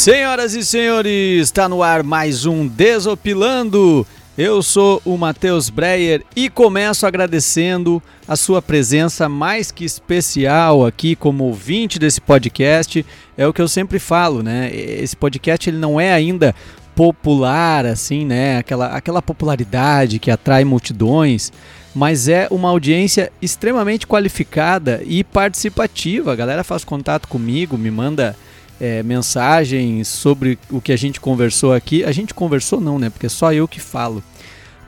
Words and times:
Senhoras 0.00 0.54
e 0.54 0.64
senhores, 0.64 1.42
está 1.42 1.68
no 1.68 1.82
ar 1.82 2.02
mais 2.02 2.46
um 2.46 2.66
Desopilando. 2.66 4.06
Eu 4.36 4.62
sou 4.62 5.02
o 5.04 5.14
Matheus 5.18 5.68
Breyer 5.68 6.24
e 6.34 6.48
começo 6.48 7.06
agradecendo 7.06 8.02
a 8.26 8.34
sua 8.34 8.62
presença 8.62 9.28
mais 9.28 9.70
que 9.70 9.84
especial 9.84 10.86
aqui 10.86 11.14
como 11.14 11.44
ouvinte 11.44 11.98
desse 11.98 12.18
podcast. 12.18 13.04
É 13.36 13.46
o 13.46 13.52
que 13.52 13.60
eu 13.60 13.68
sempre 13.68 13.98
falo, 13.98 14.42
né? 14.42 14.74
Esse 14.74 15.14
podcast 15.14 15.68
ele 15.68 15.76
não 15.76 16.00
é 16.00 16.14
ainda 16.14 16.54
popular 16.96 17.84
assim, 17.84 18.24
né? 18.24 18.56
Aquela, 18.56 18.96
aquela 18.96 19.20
popularidade 19.20 20.18
que 20.18 20.30
atrai 20.30 20.64
multidões, 20.64 21.52
mas 21.94 22.26
é 22.26 22.48
uma 22.50 22.70
audiência 22.70 23.30
extremamente 23.42 24.06
qualificada 24.06 25.02
e 25.04 25.22
participativa. 25.22 26.32
A 26.32 26.36
galera 26.36 26.64
faz 26.64 26.84
contato 26.84 27.28
comigo, 27.28 27.76
me 27.76 27.90
manda 27.90 28.34
é, 28.80 29.02
mensagens 29.02 30.08
sobre 30.08 30.58
o 30.70 30.80
que 30.80 30.92
a 30.92 30.96
gente 30.96 31.20
conversou 31.20 31.72
aqui. 31.72 32.02
A 32.04 32.12
gente 32.12 32.32
conversou 32.32 32.80
não, 32.80 32.98
né? 32.98 33.10
Porque 33.10 33.26
é 33.26 33.28
só 33.28 33.52
eu 33.52 33.68
que 33.68 33.78
falo. 33.78 34.22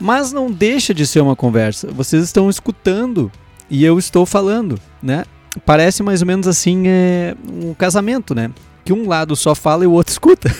Mas 0.00 0.32
não 0.32 0.50
deixa 0.50 0.94
de 0.94 1.06
ser 1.06 1.20
uma 1.20 1.36
conversa. 1.36 1.88
Vocês 1.92 2.24
estão 2.24 2.48
escutando 2.48 3.30
e 3.70 3.84
eu 3.84 3.98
estou 3.98 4.24
falando, 4.24 4.80
né? 5.02 5.24
Parece 5.66 6.02
mais 6.02 6.22
ou 6.22 6.26
menos 6.26 6.48
assim 6.48 6.84
é, 6.86 7.36
um 7.52 7.74
casamento, 7.74 8.34
né? 8.34 8.50
Que 8.84 8.92
um 8.92 9.06
lado 9.06 9.36
só 9.36 9.54
fala 9.54 9.84
e 9.84 9.86
o 9.86 9.92
outro 9.92 10.10
escuta. 10.12 10.50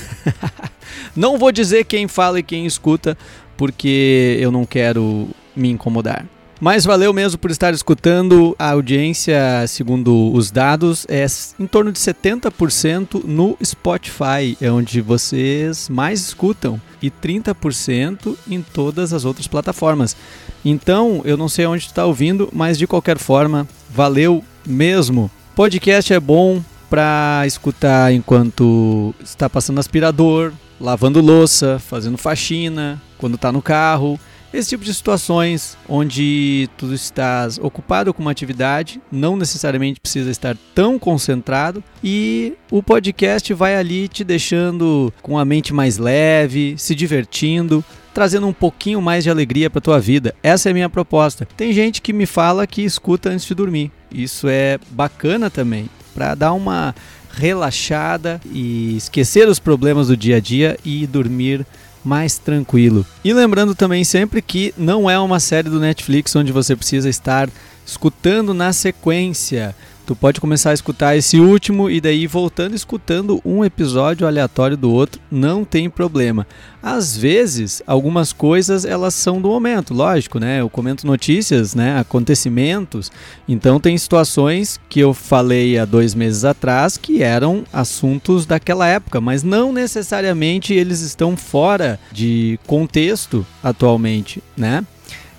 não 1.17 1.39
vou 1.39 1.51
dizer 1.51 1.85
quem 1.85 2.07
fala 2.07 2.39
e 2.39 2.43
quem 2.43 2.67
escuta, 2.67 3.17
porque 3.57 4.37
eu 4.41 4.53
não 4.53 4.67
quero 4.67 5.29
me 5.57 5.71
incomodar. 5.71 6.27
Mas 6.65 6.85
valeu 6.85 7.13
mesmo 7.13 7.41
por 7.41 7.51
estar 7.51 7.75
escutando. 7.75 8.55
A 8.57 8.71
audiência, 8.71 9.67
segundo 9.67 10.33
os 10.33 10.53
dados, 10.53 11.05
é 11.09 11.27
em 11.59 11.67
torno 11.67 11.91
de 11.91 11.99
70% 11.99 13.25
no 13.25 13.59
Spotify, 13.65 14.57
é 14.61 14.71
onde 14.71 15.01
vocês 15.01 15.89
mais 15.89 16.21
escutam, 16.21 16.81
e 17.03 17.11
30% 17.11 18.37
em 18.49 18.63
todas 18.63 19.13
as 19.13 19.25
outras 19.25 19.49
plataformas. 19.49 20.17
Então, 20.65 21.21
eu 21.25 21.37
não 21.37 21.49
sei 21.49 21.67
onde 21.67 21.87
está 21.87 22.07
ouvindo, 22.07 22.49
mas 22.53 22.79
de 22.79 22.87
qualquer 22.87 23.19
forma, 23.19 23.67
valeu 23.91 24.45
mesmo. 24.65 25.29
Podcast 25.57 26.13
é 26.15 26.21
bom 26.21 26.63
para 26.89 27.43
escutar 27.45 28.15
enquanto 28.15 29.13
está 29.21 29.51
passando 29.51 29.81
aspirador, 29.81 30.53
lavando 30.81 31.21
louça, 31.21 31.81
fazendo 31.81 32.17
faxina, 32.17 33.03
quando 33.19 33.35
está 33.35 33.51
no 33.51 33.61
carro 33.61 34.17
esse 34.53 34.71
tipo 34.71 34.85
de 34.85 34.93
situações 34.93 35.77
onde 35.89 36.69
tu 36.77 36.93
estás 36.93 37.59
ocupado 37.59 38.13
com 38.13 38.21
uma 38.21 38.31
atividade, 38.31 39.01
não 39.11 39.37
necessariamente 39.37 40.01
precisa 40.01 40.31
estar 40.31 40.57
tão 40.75 40.99
concentrado 40.99 41.83
e 42.03 42.55
o 42.71 42.83
podcast 42.83 43.53
vai 43.55 43.77
ali 43.77 44.09
te 44.09 44.25
deixando 44.25 45.13
com 45.23 45.39
a 45.39 45.45
mente 45.45 45.73
mais 45.73 45.99
leve, 45.99 46.75
se 46.77 46.95
divertindo, 46.95 47.85
trazendo 48.13 48.47
um 48.47 48.53
pouquinho 48.53 49.01
mais 49.01 49.25
de 49.25 49.31
alegria 49.31 49.71
para 49.71 49.81
tua 49.81 49.99
vida. 49.99 50.35
Essa 50.43 50.69
é 50.69 50.71
a 50.71 50.75
minha 50.75 50.89
proposta. 50.89 51.47
Tem 51.57 51.73
gente 51.73 52.03
que 52.03 52.13
me 52.13 52.27
fala 52.27 52.67
que 52.67 52.83
escuta 52.83 53.31
antes 53.31 53.47
de 53.47 53.55
dormir. 53.55 53.91
Isso 54.11 54.47
é 54.49 54.79
bacana 54.91 55.49
também, 55.49 55.89
para 56.15 56.35
dar 56.35 56.53
uma 56.53 56.95
relaxada 57.35 58.41
e 58.53 58.97
esquecer 58.97 59.49
os 59.49 59.59
problemas 59.59 60.09
do 60.09 60.17
dia 60.17 60.37
a 60.37 60.41
dia 60.41 60.79
e 60.85 61.07
dormir 61.07 61.67
mais 62.05 62.39
tranquilo. 62.39 63.07
E 63.25 63.33
lembrando 63.33 63.75
também 63.75 64.05
sempre 64.05 64.43
que 64.43 64.75
não 64.77 65.09
é 65.09 65.19
uma 65.19 65.41
série 65.41 65.69
do 65.69 65.81
Netflix 65.81 66.35
onde 66.35 66.53
você 66.53 66.75
precisa 66.75 67.09
estar 67.09 67.49
escutando 67.87 68.55
na 68.55 68.73
sequência. 68.73 69.75
Tu 70.05 70.17
pode 70.17 70.41
começar 70.41 70.71
a 70.71 70.75
escutar 70.75 71.17
esse 71.17 71.39
último 71.39 71.89
e 71.89 72.01
daí 72.01 72.27
voltando 72.27 72.75
escutando 72.75 73.41
um 73.45 73.65
episódio 73.65 74.27
aleatório 74.27 74.77
do 74.77 74.91
outro, 74.91 75.21
não 75.31 75.65
tem 75.65 75.89
problema. 75.89 76.45
Às 76.83 77.17
vezes, 77.17 77.81
algumas 77.87 78.33
coisas 78.33 78.85
elas 78.85 79.15
são 79.15 79.41
do 79.41 79.49
momento, 79.49 79.95
lógico, 79.95 80.41
né? 80.41 80.61
Eu 80.61 80.69
comento 80.69 81.07
notícias, 81.07 81.77
né? 81.77 82.01
Acontecimentos. 82.01 83.13
Então 83.49 83.79
tem 83.79 83.97
situações 83.97 84.81
que 84.89 84.99
eu 84.99 85.15
falei 85.15 85.79
há 85.79 85.85
dois 85.85 86.17
meses 86.17 86.45
atrás 86.45 86.97
que 86.97 87.23
eram 87.23 87.65
assuntos 87.73 88.45
daquela 88.45 88.89
época, 88.89 89.21
mas 89.21 89.45
não 89.45 89.73
necessariamente 89.73 90.75
eles 90.75 91.01
estão 91.01 91.37
fora 91.37 92.01
de 92.11 92.59
contexto 92.67 93.47
atualmente, 93.63 94.43
né? 94.57 94.85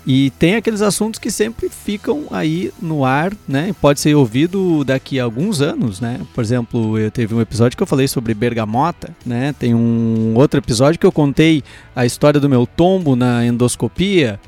E 0.06 0.30
tem 0.38 0.56
aqueles 0.56 0.82
assuntos 0.82 1.18
que 1.18 1.30
sempre 1.30 1.68
ficam 1.70 2.26
aí 2.30 2.70
no 2.80 3.04
ar, 3.04 3.32
né? 3.48 3.74
Pode 3.80 4.00
ser 4.00 4.14
ouvido 4.14 4.84
daqui 4.84 5.18
a 5.18 5.24
alguns 5.24 5.62
anos, 5.62 6.00
né? 6.00 6.20
Por 6.34 6.44
exemplo, 6.44 6.98
eu 6.98 7.10
teve 7.10 7.34
um 7.34 7.40
episódio 7.40 7.76
que 7.76 7.82
eu 7.82 7.86
falei 7.86 8.06
sobre 8.06 8.34
bergamota, 8.34 9.14
né? 9.24 9.54
Tem 9.58 9.74
um 9.74 10.34
outro 10.36 10.60
episódio 10.60 11.00
que 11.00 11.06
eu 11.06 11.12
contei 11.12 11.62
a 11.96 12.04
história 12.04 12.38
do 12.38 12.48
meu 12.48 12.66
tombo 12.66 13.16
na 13.16 13.46
endoscopia. 13.46 14.38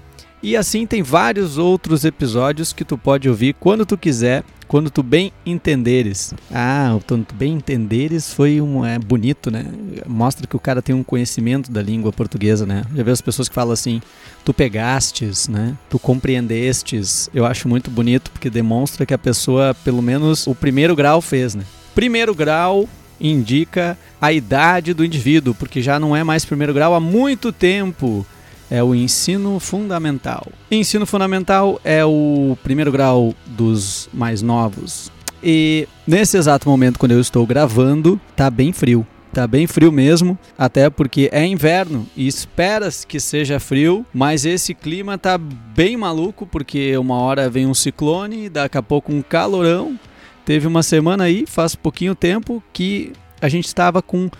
E 0.42 0.56
assim 0.56 0.86
tem 0.86 1.02
vários 1.02 1.56
outros 1.56 2.04
episódios 2.04 2.72
que 2.72 2.84
tu 2.84 2.98
pode 2.98 3.28
ouvir 3.28 3.54
quando 3.58 3.86
tu 3.86 3.96
quiser 3.96 4.44
quando 4.68 4.90
tu 4.90 5.02
bem 5.02 5.32
entenderes. 5.44 6.34
Ah, 6.52 6.98
quando 7.06 7.26
tu 7.26 7.34
bem 7.34 7.54
entenderes 7.54 8.32
foi 8.32 8.60
um 8.60 8.84
é 8.84 8.98
bonito, 8.98 9.50
né? 9.50 9.64
Mostra 10.06 10.46
que 10.46 10.56
o 10.56 10.60
cara 10.60 10.82
tem 10.82 10.94
um 10.94 11.02
conhecimento 11.02 11.70
da 11.70 11.82
língua 11.82 12.12
portuguesa, 12.12 12.66
né? 12.66 12.84
Já 12.94 13.02
vê 13.02 13.10
as 13.10 13.20
pessoas 13.20 13.48
que 13.48 13.54
falam 13.54 13.72
assim, 13.72 14.00
tu 14.44 14.52
pegastes, 14.52 15.48
né? 15.48 15.76
Tu 15.88 15.98
compreendestes. 15.98 17.30
Eu 17.32 17.44
acho 17.46 17.68
muito 17.68 17.90
bonito 17.90 18.30
porque 18.30 18.50
demonstra 18.50 19.06
que 19.06 19.14
a 19.14 19.18
pessoa, 19.18 19.74
pelo 19.84 20.02
menos 20.02 20.46
o 20.46 20.54
primeiro 20.54 20.96
grau 20.96 21.20
fez, 21.20 21.54
né? 21.54 21.64
Primeiro 21.94 22.34
grau 22.34 22.88
indica 23.20 23.96
a 24.20 24.32
idade 24.32 24.92
do 24.92 25.04
indivíduo, 25.04 25.54
porque 25.54 25.80
já 25.80 25.98
não 25.98 26.14
é 26.14 26.22
mais 26.22 26.44
primeiro 26.44 26.74
grau 26.74 26.94
há 26.94 27.00
muito 27.00 27.52
tempo 27.52 28.26
é 28.70 28.82
o 28.82 28.94
ensino 28.94 29.58
fundamental. 29.60 30.46
Ensino 30.70 31.06
fundamental 31.06 31.80
é 31.84 32.04
o 32.04 32.56
primeiro 32.62 32.92
grau 32.92 33.34
dos 33.46 34.08
mais 34.12 34.42
novos. 34.42 35.10
E 35.42 35.86
nesse 36.06 36.36
exato 36.36 36.68
momento, 36.68 36.98
quando 36.98 37.12
eu 37.12 37.20
estou 37.20 37.46
gravando, 37.46 38.20
tá 38.34 38.50
bem 38.50 38.72
frio. 38.72 39.06
Tá 39.32 39.46
bem 39.46 39.66
frio 39.66 39.92
mesmo, 39.92 40.38
até 40.56 40.88
porque 40.88 41.28
é 41.30 41.44
inverno 41.44 42.06
e 42.16 42.26
espera-se 42.26 43.06
que 43.06 43.20
seja 43.20 43.60
frio, 43.60 44.06
mas 44.14 44.46
esse 44.46 44.72
clima 44.72 45.18
tá 45.18 45.36
bem 45.36 45.94
maluco, 45.94 46.46
porque 46.46 46.96
uma 46.96 47.16
hora 47.16 47.50
vem 47.50 47.66
um 47.66 47.74
ciclone, 47.74 48.48
daqui 48.48 48.78
a 48.78 48.82
pouco 48.82 49.12
um 49.12 49.20
calorão. 49.20 49.98
Teve 50.46 50.66
uma 50.66 50.82
semana 50.82 51.24
aí, 51.24 51.44
faz 51.46 51.74
pouquinho 51.74 52.14
tempo, 52.14 52.62
que 52.72 53.12
a 53.38 53.48
gente 53.48 53.66
estava 53.66 54.00
com 54.00 54.30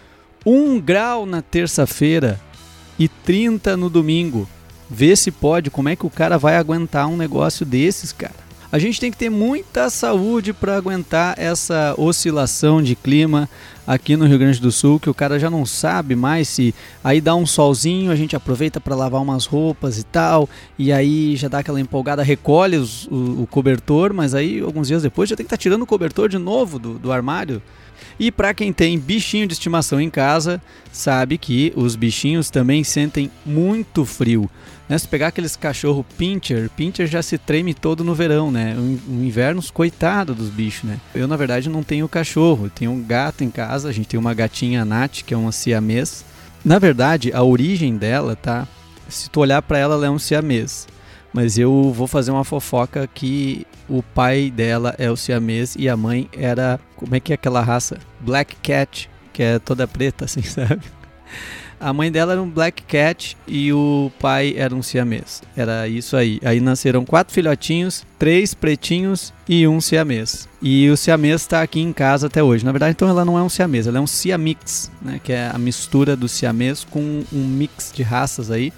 um 0.46 0.80
grau 0.80 1.26
na 1.26 1.42
terça-feira 1.42 2.40
e 2.98 3.08
30 3.08 3.76
no 3.76 3.90
domingo. 3.90 4.48
Vê 4.88 5.16
se 5.16 5.30
pode, 5.30 5.70
como 5.70 5.88
é 5.88 5.96
que 5.96 6.06
o 6.06 6.10
cara 6.10 6.38
vai 6.38 6.56
aguentar 6.56 7.08
um 7.08 7.16
negócio 7.16 7.66
desses, 7.66 8.12
cara. 8.12 8.46
A 8.70 8.78
gente 8.78 9.00
tem 9.00 9.10
que 9.10 9.16
ter 9.16 9.30
muita 9.30 9.88
saúde 9.88 10.52
para 10.52 10.76
aguentar 10.76 11.38
essa 11.38 11.94
oscilação 11.96 12.82
de 12.82 12.96
clima 12.96 13.48
aqui 13.86 14.16
no 14.16 14.26
Rio 14.26 14.38
Grande 14.38 14.60
do 14.60 14.72
Sul, 14.72 14.98
que 14.98 15.08
o 15.08 15.14
cara 15.14 15.38
já 15.38 15.48
não 15.48 15.64
sabe 15.64 16.16
mais 16.16 16.48
se 16.48 16.74
aí 17.02 17.20
dá 17.20 17.34
um 17.36 17.46
solzinho, 17.46 18.10
a 18.10 18.16
gente 18.16 18.34
aproveita 18.34 18.80
para 18.80 18.96
lavar 18.96 19.22
umas 19.22 19.46
roupas 19.46 19.98
e 19.98 20.02
tal, 20.02 20.48
e 20.76 20.92
aí 20.92 21.36
já 21.36 21.46
dá 21.46 21.60
aquela 21.60 21.80
empolgada, 21.80 22.24
recolhe 22.24 22.76
os, 22.76 23.06
o, 23.06 23.42
o, 23.42 23.48
cobertor, 23.48 24.12
mas 24.12 24.34
aí 24.34 24.60
alguns 24.60 24.88
dias 24.88 25.02
depois 25.02 25.30
já 25.30 25.36
tem 25.36 25.44
que 25.44 25.48
estar 25.48 25.56
tá 25.56 25.62
tirando 25.62 25.82
o 25.82 25.86
cobertor 25.86 26.28
de 26.28 26.38
novo 26.38 26.78
do, 26.78 26.98
do 26.98 27.12
armário. 27.12 27.62
E 28.18 28.30
para 28.30 28.54
quem 28.54 28.72
tem 28.72 28.98
bichinho 28.98 29.46
de 29.46 29.52
estimação 29.52 30.00
em 30.00 30.10
casa, 30.10 30.60
sabe 30.92 31.36
que 31.38 31.72
os 31.76 31.96
bichinhos 31.96 32.50
também 32.50 32.82
sentem 32.82 33.30
muito 33.44 34.04
frio. 34.04 34.50
Né? 34.88 34.96
Se 34.96 35.08
pegar 35.08 35.28
aqueles 35.28 35.56
cachorro 35.56 36.04
pincher, 36.16 36.70
pincher 36.70 37.06
já 37.06 37.22
se 37.22 37.36
treme 37.36 37.74
todo 37.74 38.04
no 38.04 38.14
verão, 38.14 38.50
né? 38.50 38.76
O 38.76 39.24
inverno, 39.24 39.62
coitado 39.72 40.34
dos 40.34 40.48
bichos, 40.48 40.84
né? 40.84 41.00
Eu, 41.14 41.26
na 41.26 41.36
verdade, 41.36 41.68
não 41.68 41.82
tenho 41.82 42.08
cachorro, 42.08 42.70
tenho 42.70 42.92
um 42.92 43.02
gato 43.02 43.42
em 43.42 43.50
casa, 43.50 43.88
a 43.88 43.92
gente 43.92 44.08
tem 44.08 44.20
uma 44.20 44.34
gatinha 44.34 44.84
Nath, 44.84 45.22
que 45.26 45.34
é 45.34 45.36
uma 45.36 45.52
siamês. 45.52 46.24
Na 46.64 46.78
verdade, 46.78 47.32
a 47.32 47.42
origem 47.42 47.96
dela, 47.96 48.36
tá? 48.36 48.66
Se 49.08 49.28
tu 49.28 49.40
olhar 49.40 49.60
para 49.62 49.78
ela, 49.78 49.94
ela 49.94 50.06
é 50.06 50.10
um 50.10 50.18
siamês. 50.18 50.86
Mas 51.32 51.58
eu 51.58 51.92
vou 51.92 52.06
fazer 52.06 52.30
uma 52.30 52.44
fofoca 52.44 53.08
que 53.12 53.66
o 53.88 54.02
pai 54.02 54.50
dela 54.50 54.94
é 54.98 55.10
o 55.10 55.16
siamês 55.16 55.76
e 55.78 55.88
a 55.88 55.96
mãe 55.96 56.28
era. 56.32 56.80
Como 56.96 57.14
é 57.14 57.20
que 57.20 57.32
é 57.32 57.34
aquela 57.34 57.62
raça? 57.62 57.98
Black 58.20 58.56
Cat, 58.56 59.10
que 59.32 59.42
é 59.42 59.58
toda 59.58 59.86
preta, 59.86 60.24
assim, 60.24 60.42
sabe? 60.44 60.80
A 61.78 61.92
mãe 61.92 62.10
dela 62.10 62.32
era 62.32 62.42
um 62.42 62.48
black 62.48 62.84
cat 62.84 63.36
e 63.46 63.70
o 63.70 64.10
pai 64.18 64.54
era 64.56 64.74
um 64.74 64.82
siamês. 64.82 65.42
Era 65.54 65.86
isso 65.86 66.16
aí. 66.16 66.40
Aí 66.42 66.58
nasceram 66.58 67.04
quatro 67.04 67.34
filhotinhos, 67.34 68.02
três 68.18 68.54
pretinhos 68.54 69.32
e 69.46 69.68
um 69.68 69.78
siamês. 69.78 70.48
E 70.62 70.88
o 70.88 70.96
siamês 70.96 71.42
está 71.42 71.60
aqui 71.60 71.80
em 71.80 71.92
casa 71.92 72.28
até 72.28 72.42
hoje. 72.42 72.64
Na 72.64 72.72
verdade, 72.72 72.92
então 72.92 73.08
ela 73.08 73.26
não 73.26 73.38
é 73.38 73.42
um 73.42 73.48
siamês, 73.50 73.86
ela 73.86 73.98
é 73.98 74.00
um 74.00 74.06
siamix, 74.06 74.90
né? 75.02 75.20
Que 75.22 75.34
é 75.34 75.50
a 75.52 75.58
mistura 75.58 76.16
do 76.16 76.28
siamês 76.28 76.82
com 76.82 77.22
um 77.30 77.46
mix 77.46 77.92
de 77.94 78.02
raças 78.02 78.50
aí. 78.50 78.72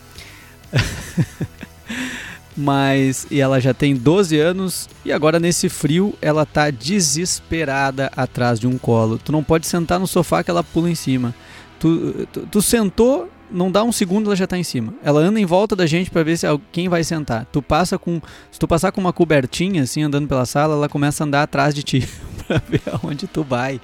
Mas 2.60 3.24
e 3.30 3.40
ela 3.40 3.60
já 3.60 3.72
tem 3.72 3.94
12 3.94 4.36
anos 4.36 4.88
e 5.04 5.12
agora 5.12 5.38
nesse 5.38 5.68
frio 5.68 6.12
ela 6.20 6.44
tá 6.44 6.70
desesperada 6.70 8.10
atrás 8.16 8.58
de 8.58 8.66
um 8.66 8.76
colo. 8.76 9.16
Tu 9.16 9.30
não 9.30 9.44
pode 9.44 9.64
sentar 9.64 10.00
no 10.00 10.08
sofá 10.08 10.42
que 10.42 10.50
ela 10.50 10.64
pula 10.64 10.90
em 10.90 10.94
cima. 10.96 11.32
Tu, 11.78 12.26
tu, 12.32 12.48
tu 12.50 12.60
sentou, 12.60 13.30
não 13.48 13.70
dá 13.70 13.84
um 13.84 13.92
segundo 13.92 14.26
ela 14.26 14.34
já 14.34 14.44
tá 14.44 14.58
em 14.58 14.64
cima. 14.64 14.92
Ela 15.04 15.20
anda 15.20 15.38
em 15.38 15.46
volta 15.46 15.76
da 15.76 15.86
gente 15.86 16.10
para 16.10 16.24
ver 16.24 16.36
se 16.36 16.46
quem 16.72 16.88
vai 16.88 17.04
sentar. 17.04 17.46
Tu 17.52 17.62
passa 17.62 17.96
com, 17.96 18.20
se 18.50 18.58
tu 18.58 18.66
passar 18.66 18.90
com 18.90 19.00
uma 19.00 19.12
cobertinha 19.12 19.84
assim 19.84 20.02
andando 20.02 20.26
pela 20.26 20.44
sala, 20.44 20.74
ela 20.74 20.88
começa 20.88 21.22
a 21.22 21.26
andar 21.28 21.44
atrás 21.44 21.72
de 21.72 21.84
ti 21.84 22.08
para 22.44 22.60
ver 22.68 22.82
aonde 22.90 23.28
tu 23.28 23.44
vai. 23.44 23.80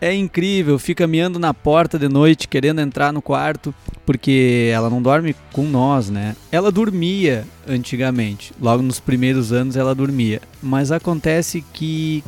É 0.00 0.14
incrível, 0.14 0.78
fica 0.78 1.06
miando 1.06 1.38
na 1.38 1.52
porta 1.52 1.98
de 1.98 2.08
noite, 2.08 2.48
querendo 2.48 2.80
entrar 2.80 3.12
no 3.12 3.20
quarto, 3.20 3.74
porque 4.06 4.70
ela 4.72 4.88
não 4.88 5.02
dorme 5.02 5.36
com 5.52 5.64
nós, 5.64 6.08
né? 6.08 6.34
Ela 6.50 6.72
dormia 6.72 7.46
antigamente, 7.68 8.54
logo 8.58 8.82
nos 8.82 8.98
primeiros 8.98 9.52
anos 9.52 9.76
ela 9.76 9.94
dormia, 9.94 10.40
mas 10.62 10.90
acontece 10.90 11.62
que 11.74 12.24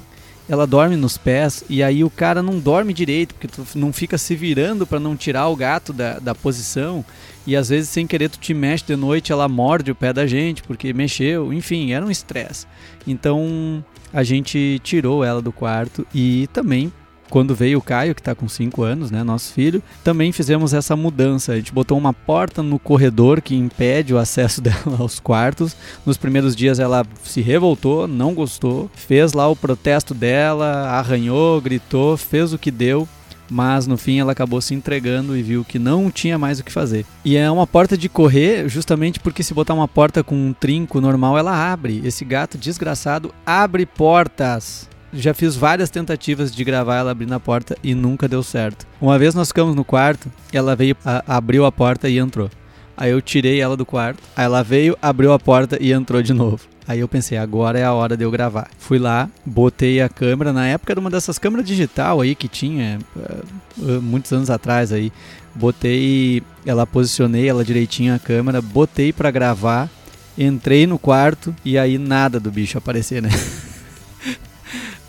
ela 0.46 0.66
dorme 0.66 0.96
nos 0.96 1.16
pés 1.16 1.64
e 1.66 1.82
aí 1.82 2.04
o 2.04 2.10
cara 2.10 2.42
não 2.42 2.58
dorme 2.58 2.92
direito, 2.92 3.34
porque 3.34 3.48
tu 3.48 3.66
não 3.74 3.90
fica 3.90 4.18
se 4.18 4.34
virando 4.34 4.86
para 4.86 5.00
não 5.00 5.16
tirar 5.16 5.48
o 5.48 5.56
gato 5.56 5.94
da, 5.94 6.18
da 6.18 6.34
posição 6.34 7.02
e 7.46 7.56
às 7.56 7.70
vezes 7.70 7.88
sem 7.88 8.06
querer 8.06 8.28
tu 8.28 8.38
te 8.38 8.52
mexe 8.52 8.84
de 8.84 8.96
noite, 8.96 9.32
ela 9.32 9.48
morde 9.48 9.90
o 9.90 9.94
pé 9.94 10.12
da 10.12 10.26
gente 10.26 10.62
porque 10.62 10.92
mexeu, 10.92 11.54
enfim, 11.54 11.92
era 11.92 12.04
um 12.04 12.10
estresse. 12.10 12.66
Então 13.06 13.82
a 14.12 14.22
gente 14.22 14.78
tirou 14.84 15.24
ela 15.24 15.40
do 15.40 15.52
quarto 15.52 16.06
e 16.14 16.46
também 16.52 16.92
quando 17.32 17.54
veio 17.54 17.78
o 17.78 17.82
Caio, 17.82 18.14
que 18.14 18.20
está 18.20 18.34
com 18.34 18.46
5 18.46 18.82
anos, 18.82 19.10
né, 19.10 19.24
nosso 19.24 19.54
filho, 19.54 19.82
também 20.04 20.32
fizemos 20.32 20.74
essa 20.74 20.94
mudança. 20.94 21.52
A 21.52 21.56
gente 21.56 21.72
botou 21.72 21.96
uma 21.96 22.12
porta 22.12 22.62
no 22.62 22.78
corredor 22.78 23.40
que 23.40 23.54
impede 23.54 24.12
o 24.12 24.18
acesso 24.18 24.60
dela 24.62 24.98
aos 24.98 25.18
quartos. 25.18 25.74
Nos 26.04 26.18
primeiros 26.18 26.54
dias 26.54 26.78
ela 26.78 27.06
se 27.24 27.40
revoltou, 27.40 28.06
não 28.06 28.34
gostou, 28.34 28.90
fez 28.94 29.32
lá 29.32 29.48
o 29.48 29.56
protesto 29.56 30.12
dela, 30.12 30.90
arranhou, 30.90 31.58
gritou, 31.58 32.18
fez 32.18 32.52
o 32.52 32.58
que 32.58 32.70
deu 32.70 33.08
mas 33.50 33.86
no 33.86 33.98
fim 33.98 34.18
ela 34.18 34.32
acabou 34.32 34.62
se 34.62 34.72
entregando 34.72 35.36
e 35.36 35.42
viu 35.42 35.62
que 35.62 35.78
não 35.78 36.10
tinha 36.10 36.38
mais 36.38 36.58
o 36.58 36.64
que 36.64 36.72
fazer. 36.72 37.04
E 37.22 37.36
é 37.36 37.50
uma 37.50 37.66
porta 37.66 37.98
de 37.98 38.08
correr, 38.08 38.66
justamente 38.66 39.20
porque 39.20 39.42
se 39.42 39.52
botar 39.52 39.74
uma 39.74 39.86
porta 39.86 40.24
com 40.24 40.34
um 40.34 40.54
trinco 40.54 41.02
normal, 41.02 41.36
ela 41.36 41.70
abre. 41.70 42.00
Esse 42.02 42.24
gato 42.24 42.56
desgraçado 42.56 43.30
abre 43.44 43.84
portas 43.84 44.88
já 45.12 45.34
fiz 45.34 45.54
várias 45.56 45.90
tentativas 45.90 46.54
de 46.54 46.64
gravar 46.64 46.96
ela 46.96 47.10
abrindo 47.10 47.34
a 47.34 47.40
porta 47.40 47.76
e 47.82 47.94
nunca 47.94 48.28
deu 48.28 48.42
certo. 48.42 48.86
Uma 49.00 49.18
vez 49.18 49.34
nós 49.34 49.48
ficamos 49.48 49.74
no 49.74 49.84
quarto, 49.84 50.30
ela 50.52 50.74
veio, 50.74 50.96
a, 51.04 51.36
abriu 51.36 51.64
a 51.64 51.72
porta 51.72 52.08
e 52.08 52.18
entrou. 52.18 52.50
Aí 52.96 53.10
eu 53.10 53.20
tirei 53.20 53.60
ela 53.60 53.76
do 53.76 53.86
quarto, 53.86 54.22
aí 54.36 54.44
ela 54.44 54.62
veio, 54.62 54.96
abriu 55.00 55.32
a 55.32 55.38
porta 55.38 55.78
e 55.80 55.92
entrou 55.92 56.22
de 56.22 56.32
novo. 56.32 56.60
Aí 56.86 56.98
eu 57.00 57.08
pensei, 57.08 57.38
agora 57.38 57.78
é 57.78 57.84
a 57.84 57.92
hora 57.92 58.16
de 58.16 58.24
eu 58.24 58.30
gravar. 58.30 58.68
Fui 58.78 58.98
lá, 58.98 59.30
botei 59.46 60.00
a 60.00 60.08
câmera, 60.08 60.52
na 60.52 60.66
época 60.66 60.92
era 60.92 61.00
uma 61.00 61.10
dessas 61.10 61.38
câmeras 61.38 61.66
digital 61.66 62.20
aí 62.20 62.34
que 62.34 62.48
tinha, 62.48 62.98
uh, 63.16 64.02
muitos 64.02 64.32
anos 64.32 64.50
atrás 64.50 64.92
aí. 64.92 65.12
Botei, 65.54 66.42
ela 66.66 66.86
posicionei 66.86 67.48
ela 67.48 67.64
direitinho 67.64 68.14
a 68.14 68.18
câmera, 68.18 68.60
botei 68.60 69.12
para 69.12 69.30
gravar, 69.30 69.88
entrei 70.36 70.86
no 70.86 70.98
quarto 70.98 71.54
e 71.64 71.78
aí 71.78 71.98
nada 71.98 72.40
do 72.40 72.50
bicho 72.50 72.78
aparecer, 72.78 73.22
né? 73.22 73.30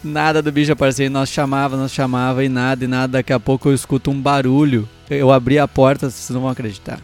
Nada 0.03 0.41
do 0.41 0.51
bicho 0.51 0.71
aparecer. 0.73 1.09
Nós 1.09 1.29
chamava, 1.29 1.77
nós 1.77 1.93
chamava 1.93 2.43
e 2.43 2.49
nada, 2.49 2.83
e 2.83 2.87
nada. 2.87 3.13
Daqui 3.13 3.31
a 3.31 3.39
pouco 3.39 3.69
eu 3.69 3.73
escuto 3.73 4.11
um 4.11 4.19
barulho. 4.19 4.87
Eu 5.09 5.31
abri 5.31 5.57
a 5.57 5.67
porta, 5.67 6.09
vocês 6.09 6.29
não 6.31 6.41
vão 6.41 6.49
acreditar. 6.49 6.99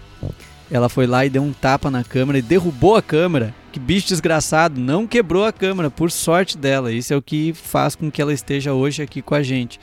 Ela 0.69 0.89
foi 0.89 1.07
lá 1.07 1.25
e 1.25 1.29
deu 1.29 1.41
um 1.41 1.53
tapa 1.53 1.89
na 1.89 2.03
câmera 2.03 2.37
e 2.37 2.41
derrubou 2.41 2.95
a 2.95 3.01
câmera. 3.01 3.55
Que 3.71 3.79
bicho 3.79 4.07
desgraçado, 4.07 4.79
não 4.79 5.07
quebrou 5.07 5.45
a 5.45 5.53
câmera, 5.53 5.89
por 5.89 6.11
sorte 6.11 6.57
dela. 6.57 6.91
Isso 6.91 7.13
é 7.13 7.15
o 7.15 7.21
que 7.21 7.53
faz 7.53 7.95
com 7.95 8.11
que 8.11 8.21
ela 8.21 8.33
esteja 8.33 8.73
hoje 8.73 9.01
aqui 9.01 9.21
com 9.21 9.33
a 9.33 9.41
gente. 9.41 9.79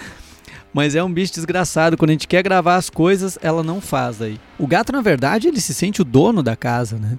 Mas 0.72 0.94
é 0.94 1.02
um 1.02 1.12
bicho 1.12 1.34
desgraçado. 1.34 1.96
Quando 1.96 2.10
a 2.10 2.12
gente 2.14 2.28
quer 2.28 2.42
gravar 2.42 2.76
as 2.76 2.88
coisas, 2.88 3.38
ela 3.42 3.62
não 3.62 3.80
faz 3.80 4.22
aí. 4.22 4.38
O 4.58 4.66
gato, 4.66 4.92
na 4.92 5.00
verdade, 5.00 5.48
ele 5.48 5.60
se 5.60 5.74
sente 5.74 6.00
o 6.00 6.04
dono 6.04 6.42
da 6.42 6.56
casa, 6.56 6.96
né? 6.96 7.16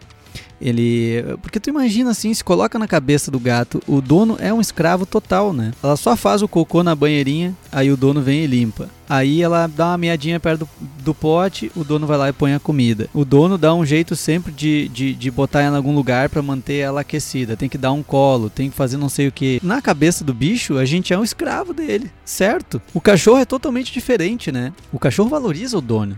Ele. 0.59 1.23
Porque 1.41 1.59
tu 1.59 1.69
imagina 1.69 2.11
assim, 2.11 2.33
se 2.33 2.43
coloca 2.43 2.79
na 2.79 2.87
cabeça 2.87 3.29
do 3.29 3.39
gato, 3.39 3.81
o 3.87 4.01
dono 4.01 4.37
é 4.39 4.53
um 4.53 4.61
escravo 4.61 5.05
total, 5.05 5.53
né? 5.53 5.71
Ela 5.83 5.95
só 5.95 6.15
faz 6.15 6.41
o 6.41 6.47
cocô 6.47 6.83
na 6.83 6.95
banheirinha, 6.95 7.55
aí 7.71 7.91
o 7.91 7.97
dono 7.97 8.21
vem 8.21 8.43
e 8.43 8.47
limpa. 8.47 8.89
Aí 9.09 9.41
ela 9.41 9.67
dá 9.67 9.87
uma 9.87 9.97
meadinha 9.97 10.39
perto 10.39 10.61
do, 10.61 10.69
do 11.03 11.13
pote, 11.13 11.71
o 11.75 11.83
dono 11.83 12.05
vai 12.05 12.17
lá 12.17 12.29
e 12.29 12.33
põe 12.33 12.53
a 12.53 12.59
comida. 12.59 13.07
O 13.13 13.23
dono 13.23 13.57
dá 13.57 13.73
um 13.73 13.85
jeito 13.85 14.15
sempre 14.15 14.51
de, 14.51 14.89
de, 14.89 15.13
de 15.13 15.31
botar 15.31 15.61
ela 15.61 15.75
em 15.75 15.77
algum 15.77 15.95
lugar 15.95 16.27
para 16.27 16.41
manter 16.41 16.77
ela 16.77 17.01
aquecida. 17.01 17.55
Tem 17.55 17.69
que 17.69 17.77
dar 17.77 17.91
um 17.91 18.03
colo, 18.03 18.49
tem 18.49 18.69
que 18.69 18.75
fazer 18.75 18.97
não 18.97 19.09
sei 19.09 19.27
o 19.27 19.31
que. 19.31 19.59
Na 19.63 19.81
cabeça 19.81 20.23
do 20.23 20.33
bicho, 20.33 20.77
a 20.77 20.85
gente 20.85 21.13
é 21.13 21.17
um 21.17 21.23
escravo 21.23 21.73
dele, 21.73 22.11
certo? 22.25 22.81
O 22.93 22.99
cachorro 22.99 23.39
é 23.39 23.45
totalmente 23.45 23.93
diferente, 23.93 24.51
né? 24.51 24.73
O 24.91 24.99
cachorro 24.99 25.29
valoriza 25.29 25.77
o 25.77 25.81
dono. 25.81 26.17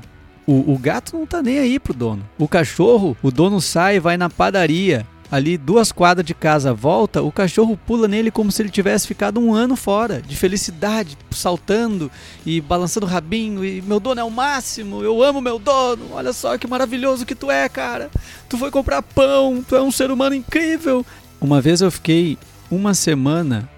O, 0.49 0.73
o 0.73 0.79
gato 0.79 1.15
não 1.15 1.27
tá 1.27 1.43
nem 1.43 1.59
aí 1.59 1.79
pro 1.79 1.93
dono. 1.93 2.27
O 2.35 2.47
cachorro, 2.47 3.15
o 3.21 3.29
dono 3.29 3.61
sai, 3.61 3.99
vai 3.99 4.17
na 4.17 4.31
padaria, 4.31 5.05
ali 5.31 5.59
duas 5.59 5.91
quadras 5.91 6.25
de 6.25 6.33
casa 6.33 6.73
volta, 6.73 7.21
o 7.21 7.31
cachorro 7.31 7.77
pula 7.77 8.07
nele 8.07 8.31
como 8.31 8.51
se 8.51 8.63
ele 8.63 8.71
tivesse 8.71 9.05
ficado 9.05 9.39
um 9.39 9.53
ano 9.53 9.75
fora, 9.75 10.23
de 10.23 10.35
felicidade, 10.35 11.15
saltando 11.29 12.09
e 12.43 12.59
balançando 12.59 13.05
o 13.05 13.09
rabinho. 13.09 13.63
E 13.63 13.79
meu 13.83 13.99
dono 13.99 14.21
é 14.21 14.23
o 14.23 14.31
máximo, 14.31 15.03
eu 15.03 15.21
amo 15.21 15.39
meu 15.39 15.59
dono, 15.59 16.07
olha 16.13 16.33
só 16.33 16.57
que 16.57 16.65
maravilhoso 16.65 17.27
que 17.27 17.35
tu 17.35 17.51
é, 17.51 17.69
cara. 17.69 18.09
Tu 18.49 18.57
foi 18.57 18.71
comprar 18.71 19.03
pão, 19.03 19.63
tu 19.67 19.75
é 19.75 19.81
um 19.83 19.91
ser 19.91 20.09
humano 20.09 20.33
incrível. 20.33 21.05
Uma 21.39 21.61
vez 21.61 21.79
eu 21.79 21.91
fiquei 21.91 22.39
uma 22.71 22.95
semana 22.95 23.69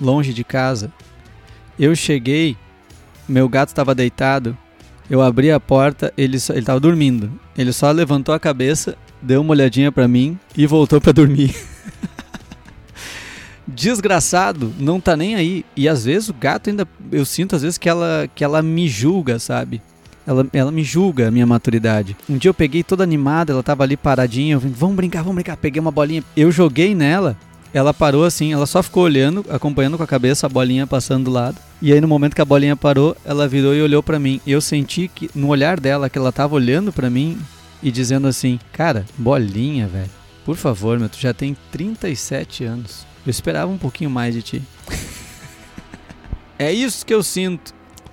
longe 0.00 0.32
de 0.32 0.44
casa. 0.44 0.92
Eu 1.76 1.96
cheguei, 1.96 2.56
meu 3.28 3.48
gato 3.48 3.70
estava 3.70 3.92
deitado 3.92 4.56
eu 5.12 5.20
abri 5.20 5.50
a 5.50 5.60
porta, 5.60 6.10
ele 6.16 6.40
só, 6.40 6.54
ele 6.54 6.64
tava 6.64 6.80
dormindo. 6.80 7.30
Ele 7.54 7.70
só 7.70 7.90
levantou 7.90 8.34
a 8.34 8.40
cabeça, 8.40 8.96
deu 9.20 9.42
uma 9.42 9.50
olhadinha 9.50 9.92
para 9.92 10.08
mim 10.08 10.38
e 10.56 10.66
voltou 10.66 11.02
para 11.02 11.12
dormir. 11.12 11.54
Desgraçado, 13.68 14.72
não 14.78 14.98
tá 14.98 15.14
nem 15.14 15.34
aí. 15.34 15.66
E 15.76 15.86
às 15.86 16.06
vezes 16.06 16.30
o 16.30 16.34
gato 16.34 16.70
ainda 16.70 16.88
eu 17.12 17.26
sinto 17.26 17.54
às 17.54 17.60
vezes 17.60 17.76
que 17.76 17.90
ela 17.90 18.26
que 18.34 18.42
ela 18.42 18.62
me 18.62 18.88
julga, 18.88 19.38
sabe? 19.38 19.82
Ela, 20.26 20.46
ela 20.50 20.72
me 20.72 20.82
julga 20.82 21.28
a 21.28 21.30
minha 21.30 21.46
maturidade. 21.46 22.16
Um 22.26 22.38
dia 22.38 22.48
eu 22.48 22.54
peguei 22.54 22.82
toda 22.82 23.04
animada, 23.04 23.52
ela 23.52 23.62
tava 23.62 23.82
ali 23.82 23.98
paradinha, 23.98 24.54
eu 24.54 24.60
vim, 24.60 24.70
vamos 24.70 24.96
brincar, 24.96 25.20
vamos 25.20 25.34
brincar. 25.34 25.58
Peguei 25.58 25.78
uma 25.78 25.90
bolinha, 25.90 26.24
eu 26.34 26.50
joguei 26.50 26.94
nela, 26.94 27.36
ela 27.72 27.94
parou 27.94 28.24
assim, 28.24 28.52
ela 28.52 28.66
só 28.66 28.82
ficou 28.82 29.04
olhando, 29.04 29.44
acompanhando 29.48 29.96
com 29.96 30.02
a 30.02 30.06
cabeça 30.06 30.46
a 30.46 30.48
bolinha 30.48 30.86
passando 30.86 31.24
do 31.24 31.30
lado. 31.30 31.56
E 31.80 31.92
aí 31.92 32.00
no 32.00 32.08
momento 32.08 32.34
que 32.34 32.42
a 32.42 32.44
bolinha 32.44 32.76
parou, 32.76 33.16
ela 33.24 33.48
virou 33.48 33.74
e 33.74 33.82
olhou 33.82 34.02
para 34.02 34.18
mim. 34.18 34.40
Eu 34.46 34.60
senti 34.60 35.08
que 35.08 35.30
no 35.34 35.48
olhar 35.48 35.80
dela 35.80 36.10
que 36.10 36.18
ela 36.18 36.30
tava 36.30 36.54
olhando 36.54 36.92
para 36.92 37.08
mim 37.08 37.38
e 37.82 37.90
dizendo 37.90 38.28
assim: 38.28 38.60
"Cara, 38.72 39.04
bolinha, 39.16 39.86
velho. 39.86 40.10
Por 40.44 40.56
favor, 40.56 40.98
meu, 40.98 41.08
tu 41.08 41.18
já 41.18 41.32
tem 41.32 41.56
37 41.70 42.64
anos. 42.64 43.06
Eu 43.24 43.30
esperava 43.30 43.70
um 43.70 43.78
pouquinho 43.78 44.10
mais 44.10 44.34
de 44.34 44.42
ti." 44.42 44.62
é 46.58 46.72
isso 46.72 47.06
que 47.06 47.14
eu 47.14 47.22
sinto. 47.22 47.72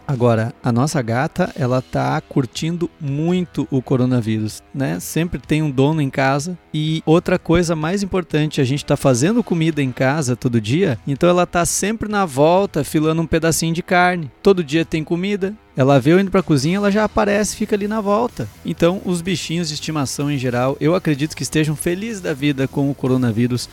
Agora, 0.09 0.55
a 0.63 0.71
nossa 0.71 0.99
gata, 1.03 1.53
ela 1.55 1.83
tá 1.83 2.19
curtindo 2.19 2.89
muito 2.99 3.67
o 3.69 3.79
coronavírus, 3.79 4.63
né? 4.73 4.99
Sempre 4.99 5.39
tem 5.39 5.61
um 5.61 5.69
dono 5.69 6.01
em 6.01 6.09
casa. 6.09 6.57
E 6.73 7.03
outra 7.05 7.37
coisa 7.37 7.75
mais 7.75 8.01
importante, 8.01 8.59
a 8.59 8.63
gente 8.63 8.83
tá 8.83 8.97
fazendo 8.97 9.43
comida 9.43 9.83
em 9.83 9.91
casa 9.91 10.35
todo 10.35 10.59
dia, 10.59 10.97
então 11.05 11.29
ela 11.29 11.45
tá 11.45 11.63
sempre 11.63 12.09
na 12.09 12.25
volta, 12.25 12.83
filando 12.83 13.21
um 13.21 13.27
pedacinho 13.27 13.71
de 13.71 13.83
carne. 13.83 14.31
Todo 14.41 14.63
dia 14.63 14.83
tem 14.83 15.03
comida, 15.03 15.53
ela 15.77 15.99
vê 15.99 16.13
eu 16.13 16.19
indo 16.19 16.31
para 16.31 16.39
a 16.39 16.43
cozinha, 16.43 16.77
ela 16.77 16.89
já 16.89 17.03
aparece, 17.03 17.55
fica 17.55 17.75
ali 17.75 17.87
na 17.87 18.01
volta. 18.01 18.49
Então, 18.65 19.03
os 19.05 19.21
bichinhos 19.21 19.67
de 19.67 19.75
estimação 19.75 20.31
em 20.31 20.39
geral, 20.39 20.75
eu 20.81 20.95
acredito 20.95 21.35
que 21.35 21.43
estejam 21.43 21.75
felizes 21.75 22.19
da 22.19 22.33
vida 22.33 22.67
com 22.67 22.89
o 22.89 22.95
coronavírus. 22.95 23.69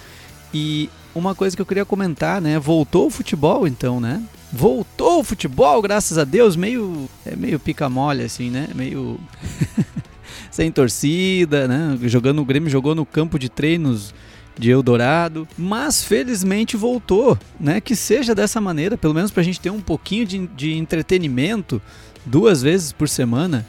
E 0.52 0.90
uma 1.14 1.34
coisa 1.34 1.56
que 1.56 1.62
eu 1.62 1.66
queria 1.66 1.86
comentar, 1.86 2.42
né? 2.42 2.58
Voltou 2.58 3.06
o 3.06 3.10
futebol, 3.10 3.66
então, 3.66 3.98
né? 3.98 4.22
Voltou 4.56 5.20
o 5.20 5.24
futebol, 5.24 5.82
graças 5.82 6.16
a 6.16 6.24
Deus, 6.24 6.56
meio 6.56 7.08
é 7.24 7.36
meio 7.36 7.60
pica-mole 7.60 8.24
assim, 8.24 8.50
né? 8.50 8.68
Meio 8.74 9.20
sem 10.50 10.72
torcida, 10.72 11.68
né? 11.68 11.98
Jogando 12.04 12.40
o 12.40 12.44
Grêmio 12.44 12.70
jogou 12.70 12.94
no 12.94 13.04
campo 13.04 13.38
de 13.38 13.50
treinos 13.50 14.14
de 14.58 14.70
Eldorado, 14.70 15.46
mas 15.58 16.02
felizmente 16.02 16.76
voltou, 16.76 17.38
né? 17.60 17.80
Que 17.80 17.94
seja 17.94 18.34
dessa 18.34 18.60
maneira, 18.60 18.96
pelo 18.96 19.12
menos 19.12 19.30
para 19.30 19.42
a 19.42 19.44
gente 19.44 19.60
ter 19.60 19.70
um 19.70 19.80
pouquinho 19.80 20.24
de, 20.24 20.46
de 20.46 20.72
entretenimento 20.72 21.80
duas 22.24 22.62
vezes 22.62 22.90
por 22.92 23.08
semana 23.08 23.66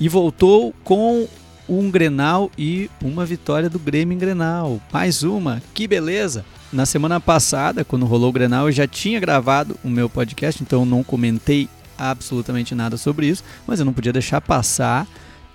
e 0.00 0.08
voltou 0.08 0.74
com 0.82 1.28
um 1.68 1.90
Grenal 1.90 2.50
e 2.56 2.90
uma 3.02 3.26
vitória 3.26 3.68
do 3.68 3.78
Grêmio 3.78 4.14
em 4.14 4.18
Grenal. 4.18 4.80
Mais 4.90 5.22
uma, 5.22 5.62
que 5.74 5.86
beleza! 5.86 6.44
Na 6.72 6.86
semana 6.86 7.20
passada, 7.20 7.84
quando 7.84 8.06
rolou 8.06 8.30
o 8.30 8.32
Grenal, 8.32 8.68
eu 8.68 8.72
já 8.72 8.86
tinha 8.86 9.18
gravado 9.18 9.76
o 9.82 9.88
meu 9.88 10.08
podcast, 10.08 10.62
então 10.62 10.80
eu 10.82 10.86
não 10.86 11.02
comentei 11.02 11.68
absolutamente 11.98 12.76
nada 12.76 12.96
sobre 12.96 13.26
isso, 13.26 13.42
mas 13.66 13.80
eu 13.80 13.84
não 13.84 13.92
podia 13.92 14.12
deixar 14.12 14.40
passar 14.40 15.06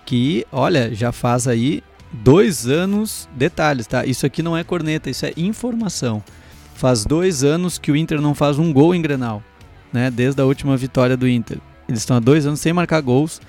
que, 0.05 0.45
olha, 0.51 0.93
já 0.93 1.13
faz 1.13 1.47
aí 1.47 1.81
dois 2.11 2.67
anos, 2.67 3.29
detalhes, 3.33 3.87
tá? 3.87 4.05
Isso 4.05 4.25
aqui 4.25 4.43
não 4.43 4.57
é 4.57 4.63
corneta, 4.63 5.09
isso 5.09 5.25
é 5.25 5.31
informação. 5.37 6.21
Faz 6.75 7.05
dois 7.05 7.45
anos 7.45 7.77
que 7.77 7.91
o 7.91 7.95
Inter 7.95 8.19
não 8.19 8.35
faz 8.35 8.59
um 8.59 8.73
gol 8.73 8.93
em 8.93 9.01
Grenal, 9.01 9.41
né? 9.93 10.11
Desde 10.11 10.41
a 10.41 10.45
última 10.45 10.75
vitória 10.75 11.15
do 11.15 11.27
Inter. 11.27 11.59
Eles 11.87 12.01
estão 12.01 12.17
há 12.17 12.19
dois 12.19 12.45
anos 12.45 12.59
sem 12.59 12.73
marcar 12.73 13.01
gols. 13.01 13.41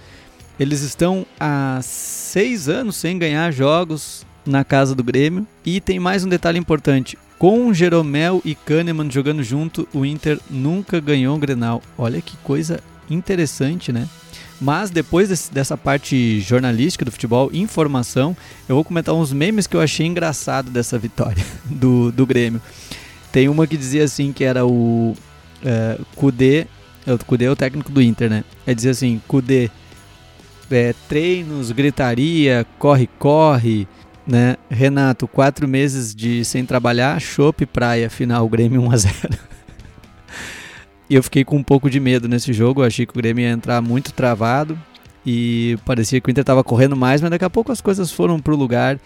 Eles 0.59 0.83
estão 0.83 1.27
há 1.39 1.81
seis 1.83 2.69
anos 2.69 2.95
sem 2.95 3.19
ganhar 3.19 3.51
jogos 3.51 4.25
na 4.47 4.65
casa 4.65 4.95
do 4.95 5.05
Grêmio. 5.05 5.47
E 5.65 5.81
tem 5.81 5.99
mais 5.99 6.25
um 6.25 6.29
detalhe 6.29 6.59
importante: 6.59 7.19
com 7.38 7.73
Jeromel 7.75 8.41
e 8.45 8.55
Kahneman 8.55 9.11
jogando 9.11 9.43
junto, 9.43 9.87
o 9.93 10.05
Inter 10.05 10.38
nunca 10.50 11.00
ganhou 11.00 11.37
um 11.37 11.38
Grenal. 11.38 11.83
Olha 11.99 12.23
que 12.23 12.37
coisa 12.38 12.81
interessante, 13.11 13.93
né? 13.93 14.09
Mas 14.61 14.88
depois 14.91 15.29
desse, 15.29 15.53
dessa 15.53 15.76
parte 15.76 16.41
jornalística 16.41 17.05
do 17.05 17.12
futebol, 17.12 17.50
informação, 17.53 18.35
eu 18.69 18.75
vou 18.75 18.85
comentar 18.85 19.15
uns 19.15 19.33
memes 19.33 19.67
que 19.67 19.76
eu 19.76 19.81
achei 19.81 20.07
engraçado 20.07 20.71
dessa 20.71 20.99
vitória 20.99 21.45
do, 21.67 22.11
do 22.11 22.25
Grêmio. 22.25 22.61
Tem 23.31 23.49
uma 23.49 23.67
que 23.67 23.76
dizia 23.76 24.05
assim 24.05 24.33
que 24.33 24.45
era 24.45 24.65
o 24.65 25.15
uh, 25.62 26.07
Kudê, 26.15 26.67
o 27.07 27.25
Kudê 27.25 27.45
é 27.45 27.50
o 27.50 27.57
técnico 27.57 27.93
do 27.93 28.00
Inter, 28.00 28.31
né? 28.31 28.45
É 28.67 28.75
dizer 28.75 28.91
assim, 28.91 29.21
Kudê, 29.29 29.71
é, 30.71 30.95
treinos, 31.09 31.71
gritaria, 31.71 32.67
corre, 32.79 33.09
corre, 33.19 33.87
né? 34.26 34.56
Renato, 34.68 35.28
quatro 35.28 35.68
meses 35.68 36.14
de 36.14 36.45
sem 36.45 36.64
trabalhar, 36.64 37.21
chopp 37.21 37.64
praia, 37.66 38.11
final, 38.11 38.49
Grêmio 38.49 38.83
1x0. 38.83 39.38
e 41.09 41.14
eu 41.14 41.23
fiquei 41.23 41.45
com 41.45 41.56
um 41.56 41.62
pouco 41.62 41.88
de 41.88 42.00
medo 42.00 42.28
nesse 42.28 42.52
jogo, 42.52 42.83
eu 42.83 42.87
achei 42.87 43.06
que 43.06 43.12
o 43.12 43.16
Grêmio 43.16 43.42
ia 43.42 43.50
entrar 43.50 43.80
muito 43.80 44.12
travado 44.12 44.78
e 45.25 45.78
parecia 45.85 46.21
que 46.21 46.28
o 46.28 46.30
Inter 46.30 46.42
estava 46.42 46.64
correndo 46.64 46.97
mais, 46.97 47.21
mas 47.21 47.30
daqui 47.30 47.45
a 47.45 47.50
pouco 47.50 47.73
as 47.73 47.80
coisas 47.80 48.11
foram 48.11 48.40
pro 48.40 48.56
lugar 48.56 48.99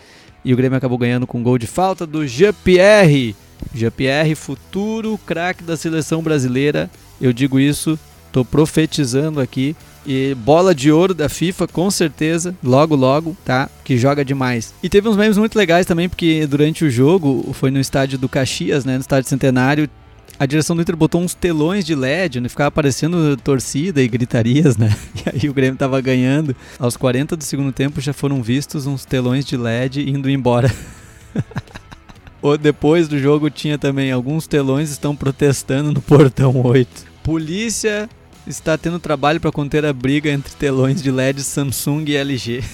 e 0.45 0.53
o 0.53 0.57
Grêmio 0.57 0.77
acabou 0.77 0.99
ganhando 0.99 1.27
com 1.27 1.39
um 1.39 1.43
gol 1.43 1.59
de 1.59 1.67
falta 1.67 2.07
do 2.07 2.27
Jean-Pierre. 2.27 3.37
Jean-Pierre, 3.75 4.35
futuro 4.35 5.19
craque 5.27 5.63
da 5.63 5.77
seleção 5.77 6.23
brasileira. 6.23 6.91
Eu 7.21 7.33
digo 7.33 7.61
isso, 7.61 7.99
tô 8.33 8.45
profetizando 8.45 9.41
aqui 9.41 9.77
e 10.07 10.35
bola 10.35 10.75
de 10.75 10.91
ouro 10.91 11.15
da 11.15 11.29
FIFA, 11.29 11.69
com 11.69 11.91
certeza, 11.91 12.55
logo 12.63 12.95
logo, 12.95 13.37
tá? 13.45 13.69
Que 13.85 13.99
joga 13.99 14.25
demais. 14.25 14.75
E 14.83 14.89
teve 14.89 15.09
uns 15.09 15.17
memes 15.17 15.37
muito 15.37 15.57
legais 15.57 15.87
também, 15.87 16.09
porque 16.09 16.47
durante 16.47 16.85
o 16.85 16.91
jogo, 16.91 17.53
foi 17.53 17.71
no 17.71 17.81
estádio 17.81 18.19
do 18.19 18.29
Caxias, 18.29 18.85
né? 18.85 18.95
No 18.95 19.01
estádio 19.01 19.29
Centenário, 19.29 19.89
a 20.39 20.47
direção 20.47 20.75
do 20.75 20.81
Inter 20.81 20.97
botou 20.97 21.21
uns 21.21 21.35
telões 21.35 21.85
de 21.85 21.95
LED, 21.95 22.41
né? 22.41 22.49
ficava 22.49 22.69
aparecendo 22.69 23.37
torcida 23.37 24.01
e 24.01 24.09
gritarias, 24.09 24.77
né? 24.79 24.97
E 25.27 25.45
aí 25.45 25.51
o 25.51 25.53
Grêmio 25.53 25.77
tava 25.77 26.01
ganhando. 26.01 26.57
Aos 26.79 26.97
40 26.97 27.37
do 27.37 27.45
segundo 27.45 27.73
tempo 27.73 28.01
já 28.01 28.15
foram 28.15 28.43
vistos 28.43 28.87
uns 28.87 29.05
telões 29.05 29.45
de 29.45 29.57
LED 29.57 30.09
indo 30.09 30.31
embora. 30.31 30.75
Ou 32.41 32.57
depois 32.57 33.07
do 33.07 33.19
jogo 33.19 33.51
tinha 33.51 33.77
também 33.77 34.11
alguns 34.11 34.47
telões 34.47 34.91
estão 34.91 35.15
protestando 35.15 35.93
no 35.93 36.01
portão 36.01 36.59
8. 36.65 36.89
Polícia 37.23 38.09
está 38.47 38.77
tendo 38.77 38.99
trabalho 38.99 39.41
para 39.41 39.53
conter 39.53 39.85
a 39.85 39.93
briga 39.93 40.31
entre 40.31 40.55
telões 40.55 41.03
de 41.03 41.11
LED 41.11 41.43
Samsung 41.43 42.05
e 42.07 42.17
LG. 42.17 42.65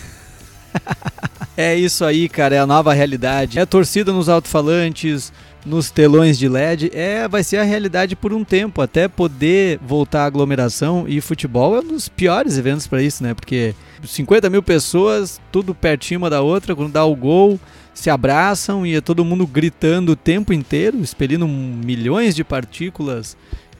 é 1.56 1.76
isso 1.76 2.04
aí, 2.04 2.28
cara, 2.28 2.56
é 2.56 2.58
a 2.58 2.66
nova 2.66 2.92
realidade. 2.92 3.58
É 3.58 3.66
torcida 3.66 4.12
nos 4.12 4.28
alto-falantes, 4.28 5.32
nos 5.66 5.90
telões 5.90 6.38
de 6.38 6.48
LED, 6.48 6.90
é, 6.94 7.26
vai 7.26 7.42
ser 7.42 7.56
a 7.56 7.64
realidade 7.64 8.14
por 8.14 8.32
um 8.32 8.44
tempo, 8.44 8.80
até 8.80 9.08
poder 9.08 9.80
voltar 9.82 10.22
à 10.22 10.26
aglomeração. 10.26 11.06
E 11.08 11.20
futebol 11.20 11.76
é 11.76 11.80
um 11.80 11.88
dos 11.88 12.08
piores 12.08 12.56
eventos 12.56 12.86
para 12.86 13.02
isso, 13.02 13.22
né? 13.22 13.34
Porque 13.34 13.74
50 14.04 14.48
mil 14.48 14.62
pessoas, 14.62 15.40
tudo 15.50 15.74
pertinho 15.74 16.18
uma 16.18 16.30
da 16.30 16.40
outra, 16.40 16.76
quando 16.76 16.92
dá 16.92 17.04
o 17.04 17.16
gol, 17.16 17.58
se 17.92 18.08
abraçam 18.08 18.86
e 18.86 18.94
é 18.94 19.00
todo 19.00 19.24
mundo 19.24 19.46
gritando 19.46 20.12
o 20.12 20.16
tempo 20.16 20.52
inteiro, 20.52 21.00
expelindo 21.00 21.48
milhões 21.48 22.34
de 22.34 22.44
partículas 22.44 23.36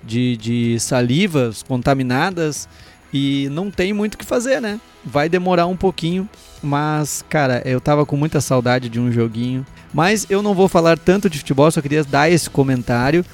de, 0.06 0.36
de 0.36 0.80
salivas 0.80 1.62
contaminadas 1.62 2.68
e 3.12 3.48
não 3.50 3.70
tem 3.70 3.92
muito 3.92 4.14
o 4.14 4.18
que 4.18 4.24
fazer, 4.24 4.60
né? 4.60 4.80
Vai 5.04 5.28
demorar 5.28 5.66
um 5.66 5.76
pouquinho, 5.76 6.28
mas, 6.62 7.24
cara, 7.28 7.62
eu 7.64 7.80
tava 7.80 8.04
com 8.04 8.16
muita 8.16 8.40
saudade 8.40 8.88
de 8.88 9.00
um 9.00 9.10
joguinho. 9.10 9.64
Mas 9.92 10.26
eu 10.28 10.42
não 10.42 10.54
vou 10.54 10.68
falar 10.68 10.98
tanto 10.98 11.30
de 11.30 11.38
futebol, 11.38 11.70
só 11.70 11.80
queria 11.80 12.04
dar 12.04 12.30
esse 12.30 12.50
comentário. 12.50 13.24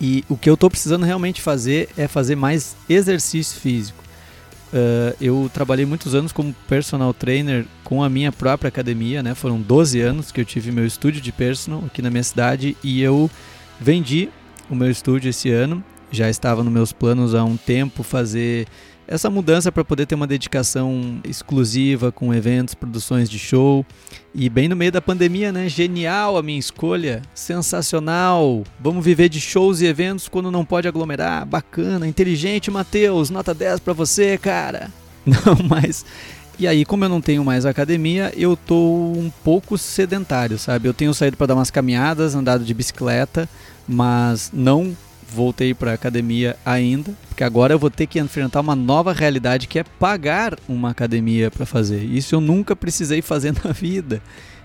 E 0.00 0.24
o 0.28 0.36
que 0.36 0.48
eu 0.48 0.56
tô 0.56 0.70
precisando 0.70 1.04
realmente 1.04 1.42
fazer 1.42 1.88
é 1.96 2.06
fazer 2.06 2.36
mais 2.36 2.76
exercício 2.88 3.60
físico. 3.60 4.04
Uh, 4.72 5.16
eu 5.20 5.50
trabalhei 5.52 5.86
muitos 5.86 6.14
anos 6.14 6.30
como 6.30 6.54
personal 6.68 7.14
trainer 7.14 7.64
com 7.82 8.04
a 8.04 8.08
minha 8.08 8.30
própria 8.30 8.68
academia, 8.68 9.22
né? 9.22 9.34
Foram 9.34 9.60
12 9.60 10.00
anos 10.00 10.30
que 10.30 10.40
eu 10.40 10.44
tive 10.44 10.70
meu 10.70 10.86
estúdio 10.86 11.20
de 11.22 11.32
personal 11.32 11.82
aqui 11.86 12.02
na 12.02 12.10
minha 12.10 12.22
cidade 12.22 12.76
e 12.84 13.02
eu 13.02 13.30
vendi 13.80 14.28
o 14.68 14.74
meu 14.74 14.90
estúdio 14.90 15.30
esse 15.30 15.50
ano 15.50 15.82
já 16.10 16.28
estava 16.28 16.62
nos 16.62 16.72
meus 16.72 16.92
planos 16.92 17.34
há 17.34 17.44
um 17.44 17.56
tempo 17.56 18.02
fazer 18.02 18.66
essa 19.08 19.30
mudança 19.30 19.72
para 19.72 19.82
poder 19.82 20.04
ter 20.04 20.14
uma 20.14 20.26
dedicação 20.26 21.18
exclusiva 21.24 22.12
com 22.12 22.34
eventos, 22.34 22.74
produções 22.74 23.28
de 23.28 23.38
show. 23.38 23.84
E 24.34 24.50
bem 24.50 24.68
no 24.68 24.76
meio 24.76 24.92
da 24.92 25.00
pandemia, 25.00 25.50
né? 25.50 25.66
Genial 25.66 26.36
a 26.36 26.42
minha 26.42 26.58
escolha, 26.58 27.22
sensacional. 27.34 28.62
Vamos 28.78 29.02
viver 29.02 29.30
de 29.30 29.40
shows 29.40 29.80
e 29.80 29.86
eventos 29.86 30.28
quando 30.28 30.50
não 30.50 30.64
pode 30.64 30.86
aglomerar. 30.86 31.46
Bacana, 31.46 32.06
inteligente, 32.06 32.70
Matheus. 32.70 33.30
Nota 33.30 33.54
10 33.54 33.80
para 33.80 33.94
você, 33.94 34.36
cara. 34.36 34.90
Não, 35.26 35.56
mas 35.68 36.06
e 36.58 36.66
aí, 36.66 36.84
como 36.84 37.04
eu 37.04 37.08
não 37.08 37.20
tenho 37.20 37.44
mais 37.44 37.64
academia, 37.64 38.32
eu 38.36 38.56
tô 38.56 39.12
um 39.16 39.30
pouco 39.44 39.78
sedentário, 39.78 40.58
sabe? 40.58 40.88
Eu 40.88 40.94
tenho 40.94 41.14
saído 41.14 41.36
para 41.36 41.46
dar 41.46 41.54
umas 41.54 41.70
caminhadas, 41.70 42.34
andado 42.34 42.64
de 42.64 42.74
bicicleta, 42.74 43.48
mas 43.86 44.50
não 44.52 44.96
voltei 45.32 45.74
para 45.74 45.92
academia 45.92 46.56
ainda, 46.64 47.12
porque 47.28 47.44
agora 47.44 47.74
eu 47.74 47.78
vou 47.78 47.90
ter 47.90 48.06
que 48.06 48.18
enfrentar 48.18 48.60
uma 48.60 48.74
nova 48.74 49.12
realidade 49.12 49.66
que 49.66 49.78
é 49.78 49.84
pagar 49.84 50.58
uma 50.68 50.90
academia 50.90 51.50
para 51.50 51.66
fazer. 51.66 52.02
Isso 52.02 52.34
eu 52.34 52.40
nunca 52.40 52.74
precisei 52.74 53.22
fazer 53.22 53.54
na 53.64 53.72
vida. 53.72 54.22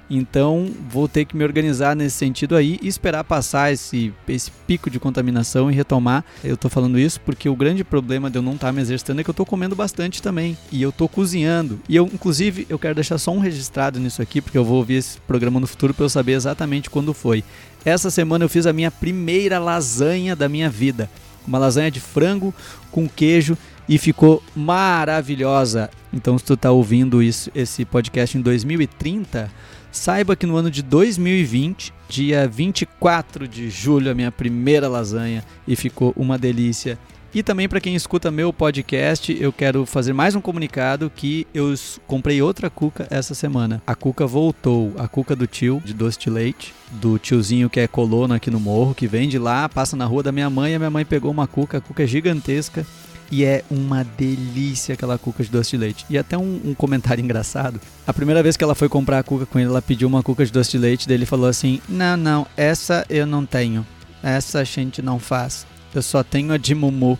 Então 0.10 0.70
vou 0.89 1.08
ter 1.08 1.25
que 1.25 1.36
me 1.36 1.43
organizar 1.43 1.96
nesse 1.96 2.17
sentido 2.17 2.55
aí 2.55 2.77
e 2.82 2.88
esperar 2.88 3.24
passar 3.24 3.72
esse, 3.72 4.13
esse 4.27 4.51
pico 4.67 4.89
de 4.89 5.00
contaminação 5.00 5.72
e 5.72 5.74
retomar. 5.74 6.24
Eu 6.43 6.58
tô 6.58 6.70
falando 6.70 7.00
isso 7.00 7.20
porque 7.22 7.48
o 7.48 7.55
grande 7.55 7.84
problema 7.84 8.29
de 8.29 8.38
eu 8.38 8.41
não 8.41 8.53
estar 8.53 8.67
tá 8.67 8.74
me 8.74 8.82
exercitando 8.82 9.22
é 9.22 9.24
que 9.24 9.29
eu 9.29 9.34
tô 9.34 9.46
comendo 9.46 9.75
bastante 9.75 10.22
também. 10.22 10.58
E 10.72 10.82
eu 10.82 10.91
tô 10.91 11.08
cozinhando. 11.08 11.79
E 11.88 11.96
eu, 11.96 12.05
inclusive, 12.13 12.67
eu 12.70 12.77
quero 12.77 12.96
deixar 12.96 13.17
só 13.17 13.32
um 13.32 13.39
registrado 13.39 14.00
nisso 14.00 14.22
aqui, 14.22 14.41
porque 14.41 14.58
eu 14.58 14.65
vou 14.65 14.77
ouvir 14.77 14.96
esse 14.96 15.20
programa 15.22 15.60
no 15.60 15.67
futuro 15.67 15.93
para 15.93 16.05
eu 16.05 16.10
saber 16.10 16.34
exatamente 16.34 16.89
quando 16.89 17.13
foi. 17.13 17.43
Essa 17.86 18.10
semana 18.10 18.46
eu 18.46 18.50
fiz 18.50 18.66
a 18.66 18.74
minha 18.74 18.92
primeira 18.92 19.60
lasanha 19.60 20.36
da 20.36 20.48
minha 20.48 20.70
vida. 20.70 21.10
Uma 21.46 21.58
lasanha 21.58 21.92
de 21.92 22.00
frango 22.00 22.54
com 22.92 23.08
queijo 23.08 23.58
e 23.88 23.98
ficou 23.98 24.42
maravilhosa. 24.56 25.90
Então, 26.13 26.38
se 26.38 26.46
tu 26.46 26.56
tá 26.56 26.72
ouvindo 26.72 27.22
isso, 27.22 27.52
esse 27.54 27.84
podcast 27.84 28.38
em 28.38 28.42
2030, 28.42 29.52
Saiba 29.94 30.36
que 30.36 30.48
no 30.48 30.58
ano 30.58 30.72
de 30.72 30.82
2020, 30.82 31.94
dia 32.10 32.48
24 32.48 33.48
de 33.48 33.70
julho, 33.70 34.10
a 34.10 34.16
minha 34.16 34.32
primeira 34.32 34.90
lasanha 34.90 35.46
e 35.68 35.75
ficou 35.75 36.12
uma 36.18 36.36
delícia. 36.36 36.98
E 37.36 37.42
também 37.42 37.68
para 37.68 37.82
quem 37.82 37.96
escuta 37.96 38.30
meu 38.30 38.54
podcast, 38.54 39.36
eu 39.42 39.52
quero 39.52 39.88
fazer 39.88 40.13
mais 40.13 40.36
um 40.36 40.42
comunicado 40.42 41.10
que 41.10 41.48
eu 41.52 41.74
comprei 42.06 42.40
outra 42.44 42.70
cuca 42.70 43.08
essa 43.10 43.34
semana. 43.34 43.82
A 43.88 43.96
cuca 43.96 44.28
voltou, 44.28 44.94
a 45.00 45.08
cuca 45.08 45.36
do 45.36 45.48
tio 45.48 45.82
de 45.84 45.96
doce 45.96 46.20
de 46.20 46.30
leite, 46.30 46.75
do 46.92 47.18
tiozinho 47.18 47.72
que 47.72 47.80
é 47.80 47.88
colono 47.88 48.36
aqui 48.36 48.52
no 48.52 48.60
morro, 48.60 48.94
que 48.94 49.08
vende 49.08 49.40
lá, 49.40 49.68
passa 49.68 49.96
na 49.96 50.06
rua 50.06 50.22
da 50.22 50.32
minha 50.32 50.48
mãe, 50.48 50.75
a 50.75 50.80
minha 50.80 50.92
mãe 50.92 51.04
pegou 51.04 51.32
uma 51.32 51.48
cuca, 51.48 51.80
a 51.80 51.82
cuca 51.82 52.04
é 52.04 52.08
gigantesca 52.08 52.86
e 53.32 53.44
é 53.44 53.63
uma 53.72 54.04
delícia 54.04 54.94
aquela 54.94 55.18
cuca 55.18 55.44
de 55.44 55.50
doce 55.50 55.72
de 55.72 55.78
leite. 55.78 56.06
E 56.12 56.20
até 56.20 56.38
um, 56.38 56.62
um, 56.63 56.75
comentário 56.75 57.20
engraçado. 57.25 57.82
A 58.06 58.13
primeira 58.13 58.44
vez 58.44 58.56
que 58.56 58.63
ela 58.63 58.75
foi 58.75 58.88
comprar 58.88 59.18
a 59.18 59.24
cuca 59.24 59.48
com 59.48 59.58
ele, 59.58 59.70
ela 59.70 59.82
pediu 59.82 60.08
uma 60.08 60.22
cuca 60.22 60.46
de 60.46 60.52
doce 60.52 60.70
de 60.70 60.78
leite. 60.78 61.08
Daí 61.08 61.18
ele 61.18 61.25
falou 61.25 61.48
assim: 61.48 61.82
Não, 61.90 62.16
não, 62.16 62.46
essa 62.56 63.04
eu 63.10 63.25
não 63.25 63.44
tenho. 63.44 63.84
Essa 64.22 64.60
a 64.60 64.63
gente 64.63 65.02
não 65.02 65.18
faz. 65.18 65.66
Eu 65.94 66.02
só 66.02 66.24
tenho 66.24 66.52
a 66.52 66.58
de 66.58 66.74
Mumu. 66.74 67.20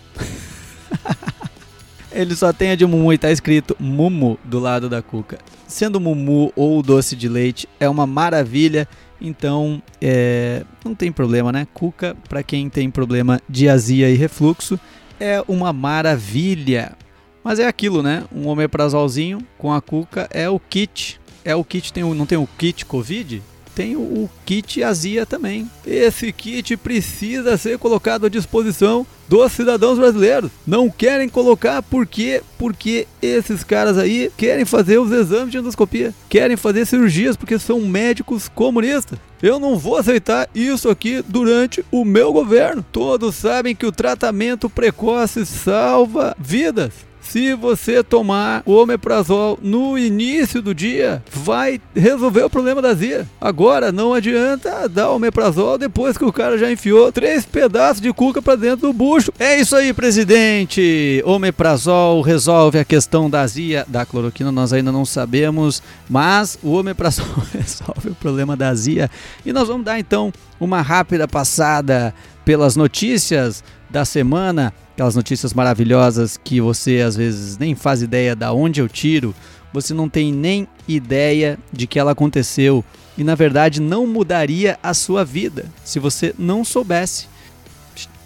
ele 2.10 2.34
só 2.34 2.52
tem 2.52 2.70
a 2.70 2.74
de 2.74 2.84
Mumu 2.84 3.12
e 3.12 3.18
tá 3.18 3.30
escrito 3.30 3.76
Mumu 3.78 4.38
do 4.44 4.58
lado 4.58 4.88
da 4.88 5.00
cuca. 5.00 5.38
Sendo 5.68 6.00
Mumu 6.00 6.52
ou 6.56 6.82
doce 6.82 7.14
de 7.14 7.28
leite, 7.28 7.68
é 7.78 7.88
uma 7.88 8.06
maravilha. 8.06 8.88
Então, 9.20 9.80
é, 10.00 10.64
não 10.84 10.94
tem 10.94 11.12
problema, 11.12 11.52
né? 11.52 11.66
Cuca, 11.72 12.16
para 12.28 12.42
quem 12.42 12.68
tem 12.68 12.90
problema 12.90 13.40
de 13.48 13.68
azia 13.68 14.10
e 14.10 14.14
refluxo, 14.14 14.78
é 15.20 15.42
uma 15.46 15.72
maravilha. 15.72 16.96
Mas 17.44 17.58
é 17.58 17.66
aquilo, 17.66 18.02
né? 18.02 18.24
Um 18.34 18.48
omeprazolzinho 18.48 19.38
com 19.56 19.72
a 19.72 19.80
cuca 19.80 20.28
é 20.32 20.48
o 20.48 20.58
kit. 20.58 21.20
É 21.44 21.54
o 21.54 21.62
kit, 21.62 21.92
tem 21.92 22.02
o, 22.02 22.14
não 22.14 22.26
tem 22.26 22.38
o 22.38 22.48
kit 22.58 22.84
Covid? 22.86 23.42
Tem 23.74 23.96
o 23.96 24.28
kit 24.46 24.82
azia 24.82 25.26
também. 25.26 25.68
Esse 25.86 26.32
kit 26.32 26.76
precisa 26.76 27.56
ser 27.56 27.78
colocado 27.78 28.26
à 28.26 28.28
disposição 28.28 29.06
dos 29.28 29.52
cidadãos 29.52 29.98
brasileiros. 29.98 30.50
Não 30.66 30.88
querem 30.90 31.28
colocar 31.28 31.82
por 31.82 32.06
quê? 32.06 32.42
Porque 32.58 33.06
esses 33.20 33.64
caras 33.64 33.98
aí 33.98 34.30
querem 34.36 34.64
fazer 34.64 34.98
os 34.98 35.10
exames 35.10 35.50
de 35.50 35.58
endoscopia, 35.58 36.14
querem 36.28 36.56
fazer 36.56 36.86
cirurgias 36.86 37.36
porque 37.36 37.58
são 37.58 37.80
médicos 37.80 38.48
comunistas. 38.48 39.18
Eu 39.42 39.58
não 39.58 39.76
vou 39.76 39.96
aceitar 39.96 40.48
isso 40.54 40.88
aqui 40.88 41.22
durante 41.26 41.84
o 41.90 42.04
meu 42.04 42.32
governo. 42.32 42.84
Todos 42.92 43.34
sabem 43.34 43.74
que 43.74 43.84
o 43.84 43.92
tratamento 43.92 44.70
precoce 44.70 45.44
salva 45.44 46.34
vidas. 46.38 46.92
Se 47.28 47.54
você 47.54 48.02
tomar 48.02 48.62
o 48.64 48.74
omeprazol 48.74 49.58
no 49.60 49.98
início 49.98 50.62
do 50.62 50.74
dia, 50.74 51.22
vai 51.32 51.80
resolver 51.94 52.44
o 52.44 52.50
problema 52.50 52.80
da 52.80 52.90
azia. 52.90 53.26
Agora 53.40 53.90
não 53.90 54.14
adianta 54.14 54.88
dar 54.88 55.10
omeprazol 55.10 55.76
depois 55.76 56.16
que 56.16 56.24
o 56.24 56.32
cara 56.32 56.56
já 56.56 56.70
enfiou 56.70 57.10
três 57.10 57.44
pedaços 57.44 58.00
de 58.00 58.12
cuca 58.12 58.40
para 58.40 58.56
dentro 58.56 58.86
do 58.88 58.92
bucho. 58.92 59.32
É 59.38 59.58
isso 59.58 59.74
aí, 59.74 59.92
presidente. 59.92 61.22
Omeprazol 61.26 62.20
resolve 62.20 62.78
a 62.78 62.84
questão 62.84 63.28
da 63.28 63.40
azia, 63.40 63.84
da 63.88 64.06
cloroquina 64.06 64.52
nós 64.52 64.72
ainda 64.72 64.92
não 64.92 65.04
sabemos, 65.04 65.82
mas 66.08 66.58
o 66.62 66.72
omeprazol 66.74 67.26
resolve 67.52 68.10
o 68.10 68.14
problema 68.14 68.56
da 68.56 68.68
azia. 68.68 69.10
E 69.44 69.52
nós 69.52 69.66
vamos 69.66 69.84
dar 69.84 69.98
então 69.98 70.32
uma 70.60 70.82
rápida 70.82 71.26
passada 71.26 72.14
pelas 72.44 72.76
notícias 72.76 73.64
da 73.90 74.04
semana 74.04 74.72
aquelas 74.94 75.16
notícias 75.16 75.52
maravilhosas 75.52 76.36
que 76.42 76.60
você 76.60 77.00
às 77.00 77.16
vezes 77.16 77.58
nem 77.58 77.74
faz 77.74 78.00
ideia 78.00 78.34
da 78.34 78.52
onde 78.52 78.80
eu 78.80 78.88
tiro, 78.88 79.34
você 79.72 79.92
não 79.92 80.08
tem 80.08 80.32
nem 80.32 80.68
ideia 80.86 81.58
de 81.72 81.86
que 81.86 81.98
ela 81.98 82.12
aconteceu 82.12 82.84
e 83.18 83.24
na 83.24 83.34
verdade 83.34 83.80
não 83.80 84.06
mudaria 84.06 84.78
a 84.80 84.94
sua 84.94 85.24
vida 85.24 85.66
se 85.84 85.98
você 85.98 86.32
não 86.38 86.64
soubesse. 86.64 87.26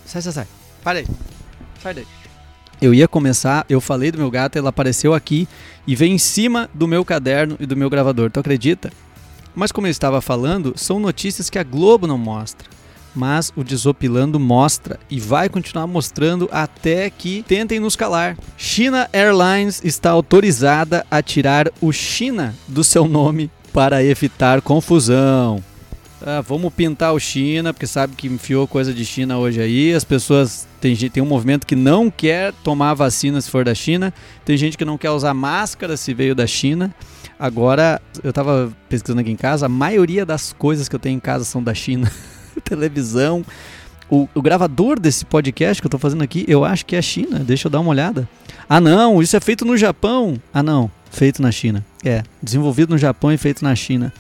Sai, 0.04 0.20
sai, 0.20 0.32
sai. 0.32 0.46
Para 0.84 0.98
aí. 0.98 1.06
Sai 1.82 1.94
daí. 1.94 2.06
Eu 2.80 2.94
ia 2.94 3.08
começar, 3.08 3.64
eu 3.68 3.80
falei 3.80 4.12
do 4.12 4.18
meu 4.18 4.30
gato, 4.30 4.56
ela 4.56 4.68
apareceu 4.68 5.14
aqui 5.14 5.48
e 5.86 5.96
veio 5.96 6.12
em 6.12 6.18
cima 6.18 6.68
do 6.72 6.86
meu 6.86 7.04
caderno 7.04 7.56
e 7.58 7.66
do 7.66 7.76
meu 7.76 7.88
gravador. 7.88 8.30
Tu 8.30 8.38
acredita? 8.38 8.92
Mas 9.54 9.72
como 9.72 9.86
eu 9.86 9.90
estava 9.90 10.20
falando, 10.20 10.74
são 10.76 11.00
notícias 11.00 11.48
que 11.48 11.58
a 11.58 11.64
Globo 11.64 12.06
não 12.06 12.18
mostra 12.18 12.68
mas 13.18 13.52
o 13.56 13.64
Desopilando 13.64 14.38
mostra 14.38 14.98
e 15.10 15.18
vai 15.18 15.48
continuar 15.48 15.88
mostrando 15.88 16.48
até 16.52 17.10
que 17.10 17.42
tentem 17.42 17.80
nos 17.80 17.96
calar. 17.96 18.38
China 18.56 19.10
Airlines 19.12 19.82
está 19.84 20.10
autorizada 20.10 21.04
a 21.10 21.20
tirar 21.20 21.68
o 21.80 21.92
China 21.92 22.54
do 22.68 22.84
seu 22.84 23.08
nome 23.08 23.50
para 23.72 24.02
evitar 24.04 24.62
confusão. 24.62 25.62
Ah, 26.20 26.40
vamos 26.40 26.72
pintar 26.74 27.12
o 27.14 27.20
China, 27.20 27.72
porque 27.72 27.86
sabe 27.86 28.14
que 28.16 28.26
enfiou 28.26 28.66
coisa 28.66 28.92
de 28.92 29.04
China 29.04 29.38
hoje 29.38 29.60
aí. 29.60 29.94
As 29.94 30.04
pessoas. 30.04 30.66
Tem, 30.80 30.94
tem 30.94 31.22
um 31.22 31.26
movimento 31.26 31.66
que 31.66 31.74
não 31.74 32.08
quer 32.10 32.52
tomar 32.64 32.94
vacina 32.94 33.40
se 33.40 33.50
for 33.50 33.64
da 33.64 33.74
China. 33.74 34.14
Tem 34.44 34.56
gente 34.56 34.78
que 34.78 34.84
não 34.84 34.96
quer 34.96 35.10
usar 35.10 35.34
máscara 35.34 35.96
se 35.96 36.14
veio 36.14 36.34
da 36.34 36.46
China. 36.46 36.94
Agora, 37.38 38.02
eu 38.22 38.30
estava 38.30 38.72
pesquisando 38.88 39.20
aqui 39.20 39.30
em 39.30 39.36
casa, 39.36 39.66
a 39.66 39.68
maioria 39.68 40.26
das 40.26 40.52
coisas 40.52 40.88
que 40.88 40.96
eu 40.96 41.00
tenho 41.00 41.16
em 41.16 41.20
casa 41.20 41.44
são 41.44 41.62
da 41.62 41.72
China. 41.72 42.10
televisão. 42.62 43.44
O, 44.10 44.26
o, 44.34 44.40
gravador 44.40 44.98
desse 44.98 45.24
podcast 45.24 45.82
que 45.82 45.86
eu 45.86 45.90
tô 45.90 45.98
fazendo 45.98 46.22
aqui, 46.22 46.44
eu 46.48 46.64
acho 46.64 46.86
que 46.86 46.96
é 46.96 46.98
a 46.98 47.02
China. 47.02 47.40
Deixa 47.40 47.66
eu 47.66 47.70
dar 47.70 47.80
uma 47.80 47.90
olhada. 47.90 48.28
Ah, 48.68 48.80
não, 48.80 49.20
isso 49.20 49.36
é 49.36 49.40
feito 49.40 49.64
no 49.64 49.76
Japão. 49.76 50.40
Ah, 50.52 50.62
não, 50.62 50.90
feito 51.10 51.42
na 51.42 51.52
China. 51.52 51.84
É, 52.04 52.22
desenvolvido 52.42 52.90
no 52.90 52.98
Japão 52.98 53.30
e 53.32 53.36
feito 53.36 53.62
na 53.62 53.74
China. 53.74 54.12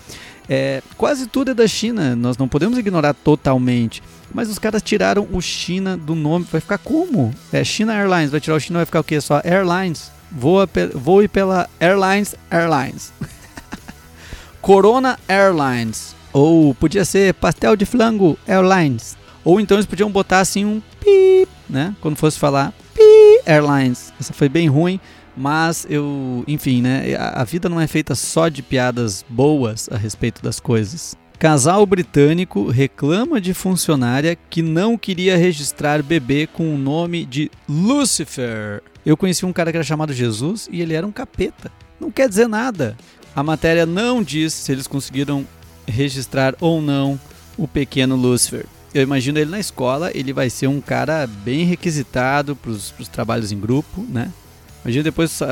É, 0.48 0.82
quase 0.96 1.26
tudo 1.26 1.50
é 1.50 1.54
da 1.54 1.66
China, 1.66 2.16
nós 2.16 2.38
não 2.38 2.48
podemos 2.48 2.78
ignorar 2.78 3.12
totalmente. 3.12 4.02
Mas 4.32 4.48
os 4.48 4.58
caras 4.58 4.82
tiraram 4.82 5.26
o 5.32 5.40
China 5.40 5.96
do 5.96 6.14
nome. 6.14 6.46
Vai 6.50 6.60
ficar 6.60 6.78
como? 6.78 7.34
É 7.52 7.62
China 7.64 7.94
Airlines. 7.94 8.30
Vai 8.30 8.40
tirar 8.40 8.56
o 8.56 8.60
China, 8.60 8.78
vai 8.78 8.86
ficar 8.86 9.00
o 9.00 9.04
quê? 9.04 9.20
Só 9.20 9.40
Airlines. 9.44 10.10
Voa, 10.30 10.68
voe 10.94 11.28
pela 11.28 11.68
Airlines 11.80 12.34
Airlines. 12.50 13.12
Corona 14.60 15.18
Airlines. 15.26 16.14
Ou 16.38 16.72
podia 16.72 17.04
ser 17.04 17.34
pastel 17.34 17.74
de 17.74 17.84
flango 17.84 18.38
Airlines. 18.46 19.16
Ou 19.44 19.60
então 19.60 19.76
eles 19.76 19.86
podiam 19.86 20.08
botar 20.08 20.38
assim 20.38 20.64
um 20.64 20.80
pi, 21.00 21.48
né? 21.68 21.96
Quando 22.00 22.14
fosse 22.14 22.38
falar 22.38 22.72
pi 22.94 23.40
Airlines. 23.44 24.12
Essa 24.20 24.32
foi 24.32 24.48
bem 24.48 24.68
ruim, 24.68 25.00
mas 25.36 25.84
eu, 25.90 26.44
enfim, 26.46 26.80
né? 26.80 27.16
A, 27.16 27.42
vida 27.42 27.68
não 27.68 27.80
é 27.80 27.88
feita 27.88 28.14
só 28.14 28.48
de 28.48 28.62
piadas 28.62 29.24
boas 29.28 29.88
a 29.90 29.96
respeito 29.96 30.40
das 30.40 30.60
coisas. 30.60 31.16
Casal 31.40 31.84
britânico 31.84 32.68
reclama 32.68 33.40
de 33.40 33.52
funcionária 33.52 34.38
que 34.48 34.62
não 34.62 34.96
queria 34.96 35.36
registrar 35.36 36.04
bebê 36.04 36.46
com 36.46 36.72
o 36.72 36.78
nome 36.78 37.24
de 37.24 37.50
Lucifer. 37.68 38.80
Eu 39.04 39.16
conheci 39.16 39.44
um 39.44 39.52
cara 39.52 39.72
que 39.72 39.76
era 39.76 39.84
chamado 39.84 40.12
Jesus 40.12 40.68
e 40.70 40.82
ele 40.82 40.94
era 40.94 41.06
um 41.06 41.12
capeta. 41.12 41.72
Não 41.98 42.12
quer 42.12 42.28
dizer 42.28 42.46
nada. 42.46 42.96
A 43.34 43.42
matéria 43.42 43.84
não 43.84 44.22
diz 44.22 44.52
se 44.52 44.70
eles 44.70 44.86
conseguiram 44.86 45.44
registrar 45.90 46.54
ou 46.60 46.80
não 46.80 47.18
o 47.56 47.66
pequeno 47.66 48.16
Lucifer. 48.16 48.66
Eu 48.94 49.02
imagino 49.02 49.38
ele 49.38 49.50
na 49.50 49.60
escola, 49.60 50.10
ele 50.14 50.32
vai 50.32 50.48
ser 50.48 50.66
um 50.66 50.80
cara 50.80 51.26
bem 51.26 51.64
requisitado 51.64 52.56
para 52.56 52.70
os 52.70 52.92
trabalhos 53.12 53.52
em 53.52 53.60
grupo, 53.60 54.04
né? 54.08 54.32
Imagina 54.84 55.04
depois 55.04 55.40
uh, 55.40 55.46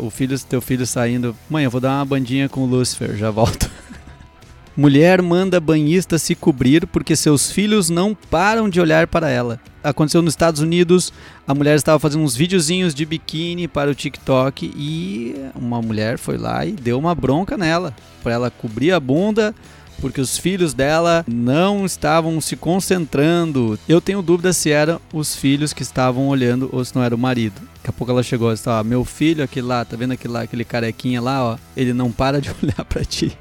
o 0.00 0.10
filho, 0.10 0.38
teu 0.40 0.60
filho 0.60 0.86
saindo, 0.86 1.34
mãe, 1.48 1.64
eu 1.64 1.70
vou 1.70 1.80
dar 1.80 1.96
uma 1.96 2.04
bandinha 2.04 2.48
com 2.48 2.62
o 2.62 2.66
Lucifer, 2.66 3.16
já 3.16 3.30
volto. 3.30 3.70
Mulher 4.76 5.22
manda 5.22 5.60
banhista 5.60 6.18
se 6.18 6.34
cobrir 6.34 6.86
porque 6.86 7.14
seus 7.14 7.50
filhos 7.50 7.88
não 7.88 8.14
param 8.14 8.68
de 8.68 8.80
olhar 8.80 9.06
para 9.06 9.28
ela. 9.28 9.60
Aconteceu 9.84 10.22
nos 10.22 10.32
Estados 10.32 10.60
Unidos, 10.60 11.12
a 11.46 11.54
mulher 11.54 11.74
estava 11.74 11.98
fazendo 11.98 12.22
uns 12.22 12.36
videozinhos 12.36 12.94
de 12.94 13.04
biquíni 13.04 13.66
para 13.66 13.90
o 13.90 13.94
TikTok 13.94 14.72
e 14.76 15.34
uma 15.54 15.82
mulher 15.82 16.18
foi 16.18 16.38
lá 16.38 16.64
e 16.64 16.72
deu 16.72 16.98
uma 16.98 17.14
bronca 17.14 17.58
nela, 17.58 17.94
para 18.22 18.32
ela 18.32 18.50
cobrir 18.50 18.92
a 18.92 19.00
bunda 19.00 19.54
porque 20.00 20.20
os 20.20 20.38
filhos 20.38 20.74
dela 20.74 21.24
não 21.28 21.84
estavam 21.84 22.40
se 22.40 22.56
concentrando. 22.56 23.78
Eu 23.88 24.00
tenho 24.00 24.22
dúvida 24.22 24.52
se 24.52 24.70
eram 24.70 25.00
os 25.12 25.34
filhos 25.34 25.72
que 25.72 25.82
estavam 25.82 26.28
olhando 26.28 26.68
ou 26.72 26.84
se 26.84 26.94
não 26.94 27.02
era 27.02 27.14
o 27.14 27.18
marido. 27.18 27.60
Daqui 27.76 27.90
a 27.90 27.92
pouco 27.92 28.12
ela 28.12 28.22
chegou 28.22 28.50
e 28.50 28.54
disse: 28.54 28.68
ó, 28.68 28.82
meu 28.82 29.04
filho, 29.04 29.42
aquele 29.44 29.66
lá, 29.66 29.84
tá 29.84 29.96
vendo 29.96 30.12
aquele 30.12 30.32
lá, 30.32 30.42
aquele 30.42 30.64
carequinha 30.64 31.20
lá, 31.20 31.44
ó, 31.44 31.58
ele 31.76 31.92
não 31.92 32.10
para 32.10 32.40
de 32.40 32.50
olhar 32.62 32.84
para 32.84 33.04
ti. 33.04 33.36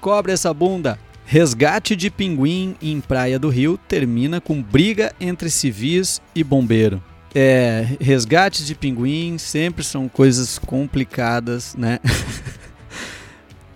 Cobre 0.00 0.32
essa 0.32 0.52
bunda. 0.54 0.98
Resgate 1.24 1.94
de 1.94 2.08
pinguim 2.08 2.74
em 2.80 3.02
Praia 3.02 3.38
do 3.38 3.50
Rio 3.50 3.78
termina 3.86 4.40
com 4.40 4.62
briga 4.62 5.12
entre 5.20 5.50
civis 5.50 6.22
e 6.34 6.42
bombeiro. 6.42 7.02
É, 7.34 7.86
resgates 8.00 8.66
de 8.66 8.74
pinguim 8.74 9.36
sempre 9.36 9.84
são 9.84 10.08
coisas 10.08 10.58
complicadas, 10.58 11.74
né? 11.76 12.00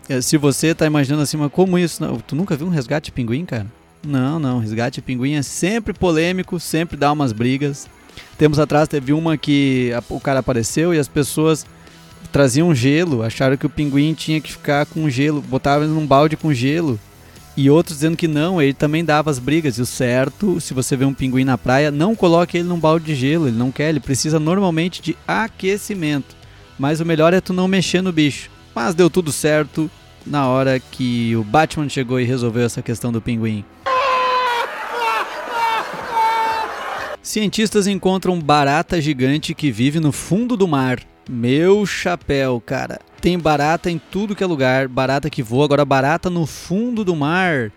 É, 0.09 0.21
se 0.21 0.37
você 0.37 0.75
tá 0.75 0.87
imaginando 0.87 1.23
assim, 1.23 1.37
mas 1.37 1.53
como 1.53 1.79
isso? 1.79 2.03
Não, 2.03 2.19
tu 2.19 2.35
nunca 2.35 2.57
viu 2.57 2.67
um 2.67 2.71
resgate 2.71 3.07
de 3.07 3.13
pinguim, 3.13 3.45
cara? 3.45 3.67
Não, 4.07 4.39
não. 4.39 4.59
Resgate 4.59 4.97
de 4.97 5.03
pinguim 5.03 5.35
é 5.35 5.43
sempre 5.43 5.93
polêmico, 5.93 6.59
sempre 6.59 6.97
dá 6.97 7.13
umas 7.13 7.33
brigas. 7.33 7.89
Tempos 8.37 8.59
atrás 8.59 8.89
teve 8.89 9.13
uma 9.13 9.37
que 9.37 9.93
a, 9.93 10.03
o 10.13 10.21
cara 10.21 10.41
apareceu 10.41 10.93
e 10.93 10.99
as 10.99 11.09
pessoas 11.09 11.65
traziam 12.33 12.75
gelo, 12.75 13.23
acharam 13.23 13.57
que 13.57 13.67
o 13.67 13.71
pinguim 13.71 14.15
tinha 14.15 14.41
que 14.41 14.53
ficar 14.53 14.87
com 14.87 15.09
gelo, 15.09 15.41
botavam 15.41 15.85
ele 15.85 15.95
num 15.95 16.07
balde 16.07 16.37
com 16.37 16.53
gelo. 16.53 16.99
E 17.55 17.69
outros 17.69 17.97
dizendo 17.99 18.17
que 18.17 18.27
não, 18.27 18.63
ele 18.63 18.73
também 18.73 19.05
dava 19.05 19.31
as 19.31 19.39
brigas. 19.39 19.77
E 19.77 19.83
o 19.83 19.87
certo, 19.87 20.59
se 20.59 20.73
você 20.73 20.97
vê 20.97 21.05
um 21.05 21.13
pinguim 21.13 21.45
na 21.45 21.59
praia, 21.59 21.91
não 21.91 22.17
coloque 22.17 22.57
ele 22.57 22.69
num 22.69 22.79
balde 22.79 23.05
de 23.05 23.15
gelo, 23.15 23.47
ele 23.47 23.57
não 23.57 23.71
quer, 23.71 23.91
ele 23.91 24.01
precisa 24.01 24.41
normalmente 24.41 25.03
de 25.03 25.17
aquecimento. 25.29 26.35
Mas 26.79 27.01
o 27.01 27.05
melhor 27.05 27.35
é 27.35 27.41
tu 27.41 27.53
não 27.53 27.69
mexer 27.69 28.01
no 28.01 28.11
bicho. 28.11 28.51
Mas 28.75 28.95
deu 28.95 29.11
tudo 29.11 29.31
certo 29.31 29.91
na 30.27 30.49
hora 30.49 30.79
que 30.79 31.35
o 31.37 31.45
Batman 31.45 31.89
chegou 31.89 32.21
e 32.21 32.25
resolveu 32.25 32.65
essa 32.65 32.83
questão 32.83 33.13
do 33.13 33.21
pinguim. 33.21 33.65
Cientistas 37.23 37.87
encontram 37.87 38.39
barata 38.41 39.01
gigante 39.01 39.55
que 39.55 39.71
vive 39.71 40.01
no 40.01 40.13
fundo 40.13 40.57
do 40.57 40.67
mar. 40.67 41.01
Meu 41.29 41.87
chapéu, 41.87 42.61
cara. 42.61 43.01
Tem 43.21 43.39
barata 43.39 43.91
em 43.91 43.99
tudo 43.99 44.35
que 44.35 44.43
é 44.43 44.47
lugar, 44.47 44.89
barata 44.89 45.31
que 45.31 45.43
voa, 45.43 45.65
agora 45.65 45.85
barata 45.85 46.29
no 46.29 46.45
fundo 46.47 47.05
do 47.05 47.15
mar. 47.15 47.71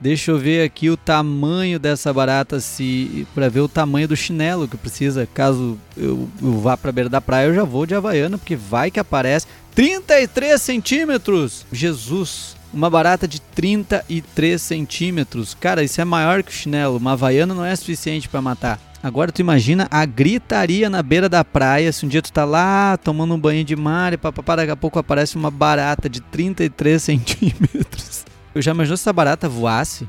Deixa 0.00 0.30
eu 0.30 0.38
ver 0.38 0.64
aqui 0.64 0.88
o 0.88 0.96
tamanho 0.96 1.78
dessa 1.78 2.10
barata 2.10 2.58
se 2.58 3.26
para 3.34 3.50
ver 3.50 3.60
o 3.60 3.68
tamanho 3.68 4.08
do 4.08 4.16
chinelo 4.16 4.66
que 4.66 4.76
precisa. 4.76 5.28
Caso 5.32 5.76
eu, 5.94 6.26
eu 6.40 6.58
vá 6.58 6.74
para 6.74 6.90
beira 6.90 7.10
da 7.10 7.20
praia, 7.20 7.48
eu 7.48 7.54
já 7.54 7.64
vou 7.64 7.84
de 7.84 7.94
havaiana 7.94 8.38
porque 8.38 8.56
vai 8.56 8.90
que 8.90 8.98
aparece 8.98 9.46
33 9.74 10.60
centímetros. 10.60 11.66
Jesus, 11.70 12.56
uma 12.72 12.88
barata 12.88 13.28
de 13.28 13.42
33 13.42 14.60
centímetros. 14.60 15.52
Cara, 15.52 15.82
isso 15.82 16.00
é 16.00 16.04
maior 16.04 16.42
que 16.42 16.50
o 16.50 16.54
chinelo. 16.54 16.96
Uma 16.96 17.12
havaiana 17.12 17.54
não 17.54 17.64
é 17.64 17.76
suficiente 17.76 18.26
para 18.26 18.40
matar. 18.40 18.80
Agora 19.02 19.32
tu 19.32 19.40
imagina 19.40 19.86
a 19.90 20.04
gritaria 20.06 20.88
na 20.88 21.02
beira 21.02 21.28
da 21.28 21.42
praia, 21.44 21.90
se 21.90 22.04
um 22.04 22.08
dia 22.08 22.20
tu 22.20 22.32
tá 22.32 22.44
lá 22.44 22.98
tomando 22.98 23.34
um 23.34 23.40
banho 23.40 23.64
de 23.64 23.74
mar 23.74 24.12
e 24.12 24.18
papapá, 24.18 24.56
daqui 24.56 24.70
a 24.70 24.76
pouco 24.76 24.98
aparece 24.98 25.36
uma 25.36 25.50
barata 25.50 26.08
de 26.08 26.20
33 26.20 27.02
centímetros. 27.02 28.29
Eu 28.54 28.60
já 28.60 28.72
imaginou 28.72 28.96
se 28.96 29.02
essa 29.02 29.12
barata 29.12 29.48
voasse? 29.48 30.08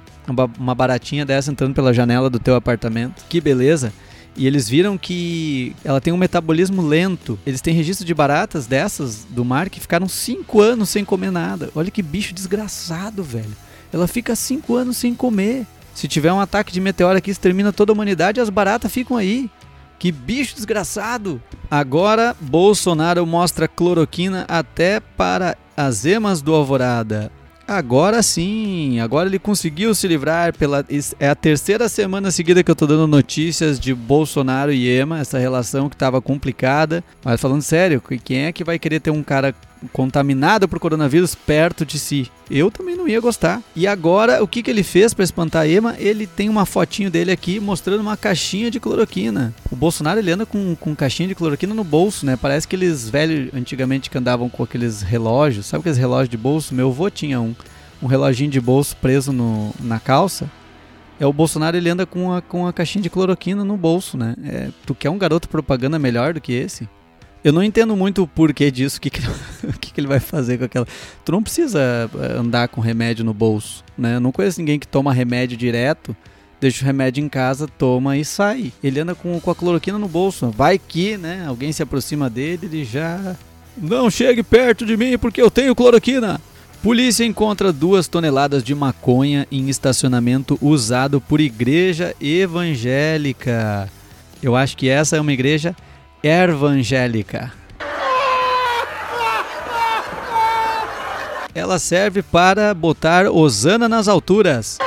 Uma 0.58 0.74
baratinha 0.74 1.26
dessa 1.26 1.52
entrando 1.52 1.76
pela 1.76 1.94
janela 1.94 2.30
do 2.30 2.40
teu 2.40 2.56
apartamento. 2.56 3.24
Que 3.30 3.40
beleza! 3.40 3.94
E 4.36 4.48
eles 4.48 4.70
viram 4.70 4.98
que 4.98 5.76
ela 5.84 6.00
tem 6.00 6.14
um 6.14 6.18
metabolismo 6.18 6.82
lento. 6.82 7.38
Eles 7.46 7.62
têm 7.62 7.74
registro 7.74 8.06
de 8.06 8.14
baratas 8.14 8.66
dessas 8.66 9.26
do 9.30 9.44
mar 9.44 9.70
que 9.70 9.80
ficaram 9.80 10.08
5 10.08 10.62
anos 10.62 10.90
sem 10.90 11.04
comer 11.04 11.32
nada. 11.32 11.70
Olha 11.76 11.92
que 11.92 12.02
bicho 12.02 12.34
desgraçado, 12.34 13.24
velho. 13.24 13.56
Ela 13.92 14.08
fica 14.08 14.36
5 14.36 14.74
anos 14.74 14.98
sem 14.98 15.14
comer. 15.14 15.68
Se 15.94 16.08
tiver 16.08 16.32
um 16.32 16.40
ataque 16.40 16.72
de 16.72 16.80
meteoro 16.80 17.18
aqui, 17.18 17.30
extermina 17.30 17.74
toda 17.74 17.92
a 17.92 17.94
humanidade, 17.94 18.40
as 18.40 18.50
baratas 18.50 18.92
ficam 18.92 19.18
aí. 19.18 19.50
Que 20.00 20.12
bicho 20.12 20.56
desgraçado! 20.56 21.42
Agora, 21.70 22.36
Bolsonaro 22.40 23.26
mostra 23.28 23.68
cloroquina 23.68 24.46
até 24.48 25.00
para 25.00 25.58
as 25.76 26.06
emas 26.06 26.42
do 26.42 26.56
Alvorada. 26.56 27.30
Agora 27.72 28.22
sim, 28.22 29.00
agora 29.00 29.30
ele 29.30 29.40
conseguiu 29.40 29.96
se 29.96 30.06
livrar 30.06 30.54
pela 30.58 30.86
é 31.18 31.30
a 31.30 31.36
terceira 31.36 31.88
semana 31.88 32.30
seguida 32.30 32.62
que 32.62 32.70
eu 32.70 32.76
tô 32.76 32.86
dando 32.86 33.08
notícias 33.08 33.80
de 33.80 33.94
Bolsonaro 33.94 34.74
e 34.74 34.90
Ema, 34.90 35.20
essa 35.20 35.40
relação 35.40 35.88
que 35.88 35.96
estava 35.96 36.22
complicada. 36.22 37.02
Mas 37.24 37.40
falando 37.40 37.62
sério, 37.62 38.04
quem 38.26 38.40
é 38.40 38.52
que 38.52 38.66
vai 38.66 38.78
querer 38.78 39.00
ter 39.00 39.10
um 39.10 39.24
cara 39.24 39.56
contaminado 39.92 40.68
por 40.68 40.80
coronavírus 40.80 41.36
perto 41.36 41.86
de 41.86 41.98
si? 41.98 42.32
Eu 42.50 42.70
também 42.70 42.96
não 42.96 43.08
ia 43.08 43.20
gostar. 43.20 43.62
E 43.76 43.88
agora, 43.88 44.44
o 44.44 44.48
que, 44.48 44.62
que 44.62 44.70
ele 44.70 44.84
fez 44.84 45.14
para 45.14 45.24
espantar 45.24 45.64
a 45.64 45.68
Ema? 45.68 45.96
Ele 45.98 46.28
tem 46.28 46.50
uma 46.50 46.66
fotinho 46.66 47.10
dele 47.10 47.32
aqui 47.32 47.60
mostrando 47.60 48.02
uma 48.02 48.18
caixinha 48.18 48.70
de 48.70 48.80
cloroquina. 48.80 49.54
O 49.72 49.76
Bolsonaro 49.76 50.20
ele 50.20 50.32
anda 50.32 50.46
com, 50.46 50.76
com 50.76 50.96
caixinha 50.96 51.30
de 51.30 51.36
cloroquina 51.36 51.74
no 51.74 51.84
bolso, 51.84 52.26
né? 52.26 52.36
Parece 52.36 52.68
que 52.68 52.76
eles 52.76 53.10
velhos 53.10 53.54
antigamente 53.54 54.10
que 54.10 54.18
andavam 54.18 54.50
com 54.50 54.64
aqueles 54.64 55.02
relógios. 55.02 55.66
Sabe 55.66 55.82
aqueles 55.82 55.98
relógios 55.98 56.30
de 56.30 56.38
bolso? 56.38 56.74
Meu 56.74 56.90
avô 56.90 57.10
tinha 57.10 57.40
um. 57.40 57.56
Um 58.04 58.08
reloginho 58.08 58.50
de 58.50 58.60
bolso 58.60 58.98
preso 58.98 59.32
no, 59.32 59.72
na 59.80 60.00
calça. 60.00 60.50
É 61.20 61.26
o 61.28 61.32
Bolsonaro 61.32 61.78
ele 61.78 61.88
anda 61.88 62.04
com 62.04 62.34
a, 62.34 62.42
com 62.42 62.66
a 62.66 62.74
caixinha 62.74 63.04
de 63.04 63.12
cloroquina 63.12 63.64
no 63.64 63.78
bolso, 63.78 64.18
né? 64.18 64.34
É, 64.44 64.70
tu 64.88 64.96
quer 64.96 65.12
um 65.12 65.20
garoto 65.20 65.48
propaganda 65.48 66.00
melhor 66.00 66.34
do 66.34 66.42
que 66.42 66.52
esse? 66.52 66.90
Eu 67.44 67.52
não 67.52 67.64
entendo 67.64 67.96
muito 67.96 68.22
o 68.22 68.28
porquê 68.28 68.70
disso, 68.70 68.98
o 68.98 69.02
que, 69.02 69.10
que, 69.10 69.22
o 69.68 69.74
que, 69.80 69.92
que 69.92 70.00
ele 70.00 70.08
vai 70.08 70.20
fazer 70.20 70.58
com 70.58 70.66
aquela. 70.66 70.88
Tu 71.26 71.32
não 71.32 71.42
precisa 71.42 71.80
eh, 72.14 72.38
andar 72.38 72.68
com 72.68 72.80
remédio 72.80 73.26
no 73.26 73.34
bolso, 73.34 73.84
né? 73.98 74.16
Eu 74.16 74.20
não 74.20 74.32
conheço 74.32 74.60
ninguém 74.60 74.78
que 74.78 74.88
toma 74.88 75.12
remédio 75.12 75.58
direto, 75.58 76.16
deixa 76.60 76.84
o 76.84 76.86
remédio 76.86 77.24
em 77.24 77.28
casa, 77.28 77.68
toma 77.68 78.16
e 78.16 78.24
sai. 78.24 78.72
Ele 78.84 79.00
anda 79.00 79.16
com, 79.16 79.40
com 79.40 79.50
a 79.50 79.56
cloroquina 79.56 79.98
no 79.98 80.08
bolso. 80.08 80.52
Vai 80.52 80.78
que, 80.78 81.18
né? 81.18 81.46
Alguém 81.48 81.72
se 81.72 81.82
aproxima 81.82 82.30
dele, 82.30 82.68
ele 82.68 82.86
já. 82.86 83.36
Não 83.76 84.10
chegue 84.10 84.44
perto 84.44 84.86
de 84.86 84.96
mim 84.96 85.18
porque 85.18 85.42
eu 85.42 85.50
tenho 85.50 85.74
cloroquina. 85.74 86.40
Polícia 86.84 87.24
encontra 87.24 87.72
duas 87.72 88.08
toneladas 88.08 88.64
de 88.64 88.74
maconha 88.76 89.48
em 89.52 89.70
estacionamento 89.70 90.58
usado 90.62 91.22
por 91.22 91.40
igreja 91.40 92.16
evangélica. 92.20 93.90
Eu 94.42 94.56
acho 94.56 94.76
que 94.76 94.90
essa 94.90 95.16
é 95.16 95.22
uma 95.22 95.32
igreja 95.32 95.70
evangélica. 95.70 95.91
Ela 101.54 101.80
serve 101.80 102.22
para 102.22 102.74
botar 102.74 103.26
Osana 103.28 103.90
nas 103.90 104.08
alturas. 104.08 104.78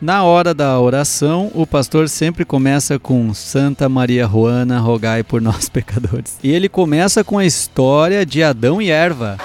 Na 0.00 0.24
hora 0.24 0.54
da 0.54 0.80
oração, 0.80 1.50
o 1.54 1.66
pastor 1.66 2.08
sempre 2.08 2.44
começa 2.44 2.98
com 2.98 3.34
Santa 3.34 3.88
Maria 3.88 4.26
Juana, 4.26 4.78
rogai 4.78 5.22
por 5.22 5.42
nós 5.42 5.68
pecadores. 5.70 6.38
E 6.42 6.50
ele 6.50 6.68
começa 6.68 7.22
com 7.22 7.36
a 7.38 7.44
história 7.44 8.24
de 8.24 8.42
Adão 8.42 8.80
e 8.80 8.90
Eva. 8.90 9.36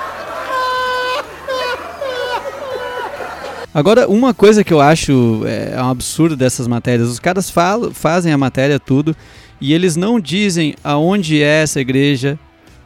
Agora, 3.75 4.07
uma 4.07 4.33
coisa 4.33 4.63
que 4.63 4.73
eu 4.73 4.79
acho 4.79 5.43
é, 5.45 5.75
um 5.83 5.89
absurdo 5.89 6.37
dessas 6.37 6.65
matérias, 6.65 7.09
os 7.09 7.19
caras 7.19 7.49
falam, 7.49 7.91
fazem 7.91 8.31
a 8.31 8.37
matéria 8.37 8.79
tudo 8.79 9.13
e 9.59 9.73
eles 9.73 9.97
não 9.97 10.17
dizem 10.17 10.75
aonde 10.81 11.43
é 11.43 11.63
essa 11.63 11.81
igreja, 11.81 12.39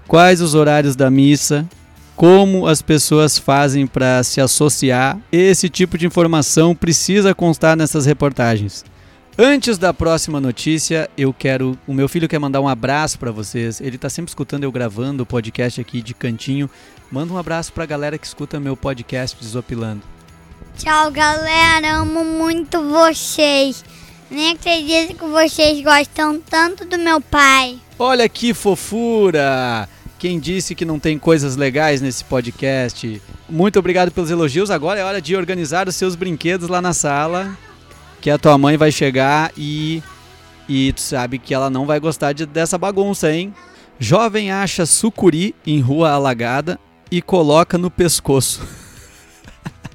quais 0.08 0.41
os 0.41 0.56
horários 0.56 0.95
da 0.95 1.08
missa, 1.12 1.69
como 2.15 2.65
as 2.65 2.82
pessoas 2.82 3.38
fazem 3.38 3.86
para 3.86 4.23
se 4.23 4.41
associar. 4.41 5.19
Esse 5.32 5.69
tipo 5.69 5.95
de 5.95 6.08
informação 6.08 6.73
precisa 6.73 7.36
constar 7.36 7.78
nessas 7.78 8.08
reportagens. 8.08 8.84
Antes 9.38 9.78
da 9.78 9.93
próxima 9.93 10.41
notícia, 10.41 11.08
eu 11.15 11.32
quero. 11.32 11.78
O 11.86 11.93
meu 11.93 12.10
filho 12.10 12.28
quer 12.28 12.39
mandar 12.39 12.62
um 12.62 12.67
abraço 12.67 13.19
para 13.19 13.32
vocês. 13.32 13.80
Ele 13.80 13.95
está 13.95 14.10
sempre 14.10 14.30
escutando 14.30 14.63
eu 14.63 14.71
gravando 14.71 15.21
o 15.21 15.25
podcast 15.25 15.80
aqui 15.80 16.02
de 16.02 16.15
cantinho. 16.15 16.67
Manda 17.12 17.32
um 17.32 17.38
abraço 17.38 17.71
para 17.71 17.84
a 17.84 17.88
galera 17.88 18.17
que 18.17 18.25
escuta 18.25 18.60
meu 18.60 18.75
podcast 18.75 19.38
Desopilando. 19.39 20.18
Tchau, 20.80 21.12
galera. 21.12 21.98
Amo 21.98 22.24
muito 22.24 22.82
vocês. 22.82 23.84
Nem 24.32 24.54
acredito 24.54 25.13
que 25.13 25.26
vocês 25.26 25.84
gostam 25.84 26.39
tanto 26.39 26.86
do 26.86 26.98
meu 26.98 27.20
pai. 27.20 27.78
Olha 28.00 28.30
que 28.30 28.54
fofura! 28.54 29.89
Quem 30.18 30.39
disse 30.39 30.74
que 30.74 30.86
não 30.86 30.98
tem 30.98 31.20
coisas 31.20 31.58
legais 31.58 32.00
nesse 32.00 32.24
podcast? 32.24 33.22
Muito 33.50 33.78
obrigado 33.78 34.10
pelos 34.10 34.32
elogios. 34.32 34.72
Agora 34.72 35.02
é 35.02 35.04
hora 35.04 35.22
de 35.22 35.36
organizar 35.36 35.89
os 35.89 35.98
seus 35.98 36.15
brinquedos 36.15 36.70
lá 36.70 36.82
na 36.82 36.94
sala. 36.94 37.58
Que 38.22 38.30
a 38.30 38.38
tua 38.38 38.58
mãe 38.58 38.78
vai 38.78 38.89
chegar 38.89 39.52
e. 39.58 40.02
E 40.68 40.94
tu 40.94 41.02
sabe 41.02 41.39
que 41.39 41.54
ela 41.54 41.70
não 41.70 41.86
vai 41.86 42.00
gostar 42.00 42.32
de, 42.32 42.46
dessa 42.46 42.78
bagunça, 42.78 43.30
hein? 43.30 43.54
Jovem 44.00 44.50
acha 44.50 44.86
sucuri 44.86 45.54
em 45.68 45.82
rua 45.82 46.12
alagada 46.12 46.80
e 47.12 47.22
coloca 47.22 47.78
no 47.78 47.92
pescoço. 47.92 48.65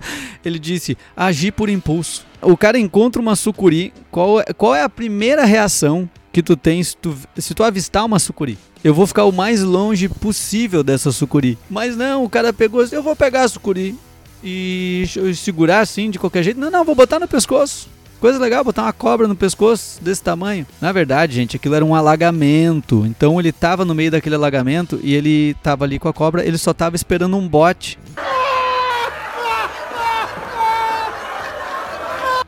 Ele 0.45 0.59
disse: 0.59 0.97
agir 1.17 1.53
por 1.53 1.69
impulso. 1.69 2.25
O 2.41 2.57
cara 2.57 2.79
encontra 2.79 3.21
uma 3.21 3.37
sucuri. 3.37 3.93
Qual, 4.11 4.41
é, 4.41 4.45
qual 4.57 4.75
é 4.75 4.83
a 4.83 4.89
primeira 4.89 5.45
reação 5.45 6.09
que 6.33 6.43
tu 6.43 6.57
tem 6.57 6.83
se 6.83 6.97
tu, 6.97 7.17
se 7.37 7.55
tu 7.55 7.63
avistar 7.63 8.05
uma 8.05 8.19
sucuri? 8.19 8.59
Eu 8.83 8.93
vou 8.93 9.07
ficar 9.07 9.25
o 9.25 9.33
mais 9.33 9.63
longe 9.63 10.09
possível 10.09 10.83
dessa 10.83 11.11
sucuri. 11.11 11.59
Mas 11.71 11.97
não, 11.97 12.25
o 12.25 12.29
cara 12.29 12.53
pegou 12.53 12.81
assim: 12.81 12.97
eu 12.97 13.03
vou 13.03 13.17
pegar 13.17 13.45
a 13.45 13.49
sucuri 13.49 13.97
e 14.43 15.05
segurar 15.35 15.81
assim 15.81 16.11
de 16.11 16.19
qualquer 16.19 16.43
jeito. 16.43 16.61
Não, 16.61 16.71
não, 16.71 16.85
vou 16.85 16.95
botar 16.95 17.19
no 17.19 17.27
pescoço. 17.27 17.89
Coisa 18.21 18.39
legal, 18.39 18.65
botar 18.65 18.83
uma 18.83 18.93
cobra 18.93 19.29
no 19.29 19.37
pescoço 19.37 20.03
desse 20.03 20.23
tamanho. 20.23 20.67
Na 20.81 20.93
verdade, 20.93 21.35
gente, 21.35 21.57
aquilo 21.57 21.75
era 21.75 21.85
um 21.85 21.95
alagamento. 21.95 23.05
Então 23.07 23.39
ele 23.39 23.53
tava 23.53 23.85
no 23.85 23.95
meio 23.95 24.11
daquele 24.11 24.35
alagamento 24.35 24.99
e 25.03 25.15
ele 25.15 25.55
tava 25.63 25.85
ali 25.85 25.99
com 25.99 26.09
a 26.09 26.13
cobra, 26.13 26.47
ele 26.47 26.57
só 26.57 26.73
tava 26.73 26.97
esperando 26.97 27.37
um 27.37 27.47
bote. 27.47 27.99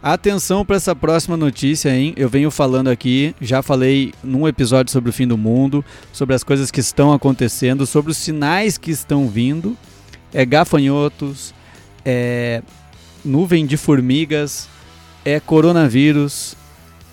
Atenção 0.09 0.65
para 0.65 0.77
essa 0.77 0.95
próxima 0.95 1.37
notícia, 1.37 1.93
hein? 1.93 2.15
Eu 2.17 2.29
venho 2.29 2.49
falando 2.49 2.87
aqui, 2.87 3.35
já 3.41 3.61
falei 3.61 4.15
num 4.23 4.47
episódio 4.47 4.93
sobre 4.93 5.11
o 5.11 5.13
fim 5.13 5.27
do 5.27 5.37
mundo, 5.37 5.85
sobre 6.13 6.33
as 6.33 6.45
coisas 6.45 6.71
que 6.71 6.79
estão 6.79 7.13
acontecendo, 7.13 7.85
sobre 7.85 8.13
os 8.13 8.17
sinais 8.17 8.79
que 8.79 8.93
estão 8.93 9.29
vindo. 9.29 9.77
É 10.33 10.47
gafanhotos, 10.47 11.53
é 12.05 12.63
nuvem 13.25 13.67
de 13.67 13.77
formigas, 13.77 14.69
é 15.25 15.41
coronavírus, 15.41 16.55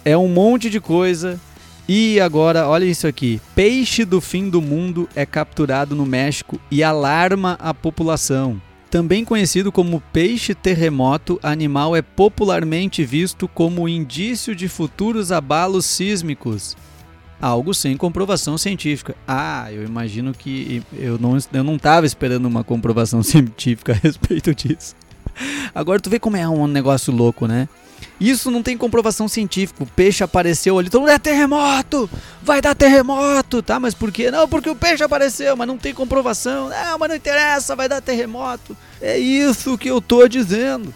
é 0.06 0.16
um 0.16 0.28
monte 0.28 0.70
de 0.70 0.80
coisa. 0.80 1.42
E 1.90 2.20
agora, 2.20 2.68
olha 2.68 2.86
isso 2.86 3.08
aqui: 3.08 3.42
peixe 3.56 4.06
do 4.06 4.22
fim 4.22 4.52
do 4.52 4.62
mundo 4.62 5.10
é 5.16 5.26
capturado 5.26 5.96
no 5.96 6.06
México 6.06 6.60
e 6.70 6.84
alarma 6.84 7.58
a 7.60 7.74
população. 7.74 8.62
Também 8.94 9.26
conhecido 9.26 9.72
como 9.72 10.04
peixe 10.14 10.54
terremoto, 10.54 11.40
animal 11.42 11.96
é 11.96 12.02
popularmente 12.04 13.04
visto 13.04 13.48
como 13.48 13.90
indício 13.90 14.56
de 14.56 14.68
futuros 14.68 15.32
abalos 15.32 15.88
sísmicos. 15.88 16.78
Algo 17.42 17.74
sem 17.74 17.98
comprovação 17.98 18.56
científica. 18.56 19.16
Ah, 19.28 19.66
eu 19.72 19.84
imagino 19.84 20.32
que 20.32 20.84
eu 20.94 21.18
não 21.18 21.36
eu 21.52 21.64
não 21.64 21.76
estava 21.76 22.06
esperando 22.06 22.46
uma 22.46 22.64
comprovação 22.64 23.24
científica 23.26 23.94
a 23.94 23.96
respeito 23.96 24.54
disso. 24.54 24.94
Agora 25.74 26.00
tu 26.00 26.12
vê 26.12 26.20
como 26.20 26.38
é 26.38 26.48
um 26.48 26.68
negócio 26.68 27.12
louco, 27.12 27.48
né? 27.48 27.68
Isso 28.20 28.50
não 28.52 28.64
tem 28.64 28.78
comprovação 28.78 29.28
científica. 29.28 29.84
O 29.84 29.88
peixe 29.88 30.24
apareceu 30.24 30.78
ali, 30.78 30.90
todo 30.90 31.02
mundo 31.02 31.12
é 31.12 31.20
terremoto! 31.20 32.10
Vai 32.42 32.62
dar 32.62 32.76
terremoto! 32.76 33.62
Tá, 33.62 33.80
mas 33.80 33.94
por 33.94 34.12
quê? 34.12 34.32
Não, 34.32 34.48
porque 34.48 34.70
o 34.70 34.76
peixe 34.76 35.04
apareceu, 35.04 35.56
mas 35.56 35.68
não 35.68 35.78
tem 35.78 35.94
comprovação. 35.94 36.70
Não, 36.70 36.98
mas 36.98 37.10
não 37.10 37.16
interessa, 37.16 37.76
vai 37.76 37.90
dar 37.90 38.02
terremoto. 38.02 38.78
É 39.02 39.18
isso 39.18 39.78
que 39.78 39.90
eu 39.90 40.02
tô 40.02 40.28
dizendo. 40.28 40.94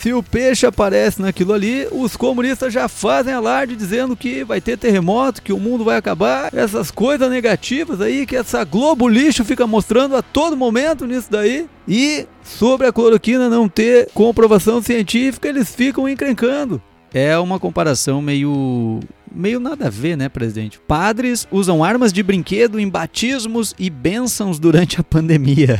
Se 0.00 0.14
o 0.14 0.22
peixe 0.22 0.64
aparece 0.64 1.20
naquilo 1.20 1.52
ali, 1.52 1.86
os 1.92 2.16
comunistas 2.16 2.72
já 2.72 2.88
fazem 2.88 3.34
alarde 3.34 3.76
dizendo 3.76 4.16
que 4.16 4.42
vai 4.42 4.58
ter 4.58 4.78
terremoto, 4.78 5.42
que 5.42 5.52
o 5.52 5.60
mundo 5.60 5.84
vai 5.84 5.98
acabar, 5.98 6.48
essas 6.54 6.90
coisas 6.90 7.28
negativas 7.30 8.00
aí 8.00 8.24
que 8.24 8.34
essa 8.34 8.64
Globo 8.64 9.06
lixo 9.06 9.44
fica 9.44 9.66
mostrando 9.66 10.16
a 10.16 10.22
todo 10.22 10.56
momento 10.56 11.06
nisso 11.06 11.30
daí. 11.30 11.66
E 11.86 12.26
sobre 12.42 12.86
a 12.86 12.92
cloroquina 12.94 13.50
não 13.50 13.68
ter 13.68 14.08
comprovação 14.14 14.80
científica, 14.80 15.46
eles 15.46 15.74
ficam 15.74 16.08
encrencando. 16.08 16.80
É 17.12 17.36
uma 17.38 17.60
comparação 17.60 18.22
meio 18.22 19.00
meio 19.30 19.60
nada 19.60 19.88
a 19.88 19.90
ver, 19.90 20.16
né, 20.16 20.30
presidente? 20.30 20.80
Padres 20.80 21.46
usam 21.52 21.84
armas 21.84 22.10
de 22.10 22.22
brinquedo 22.22 22.80
em 22.80 22.88
batismos 22.88 23.74
e 23.78 23.90
bênçãos 23.90 24.58
durante 24.58 24.98
a 24.98 25.04
pandemia. 25.04 25.78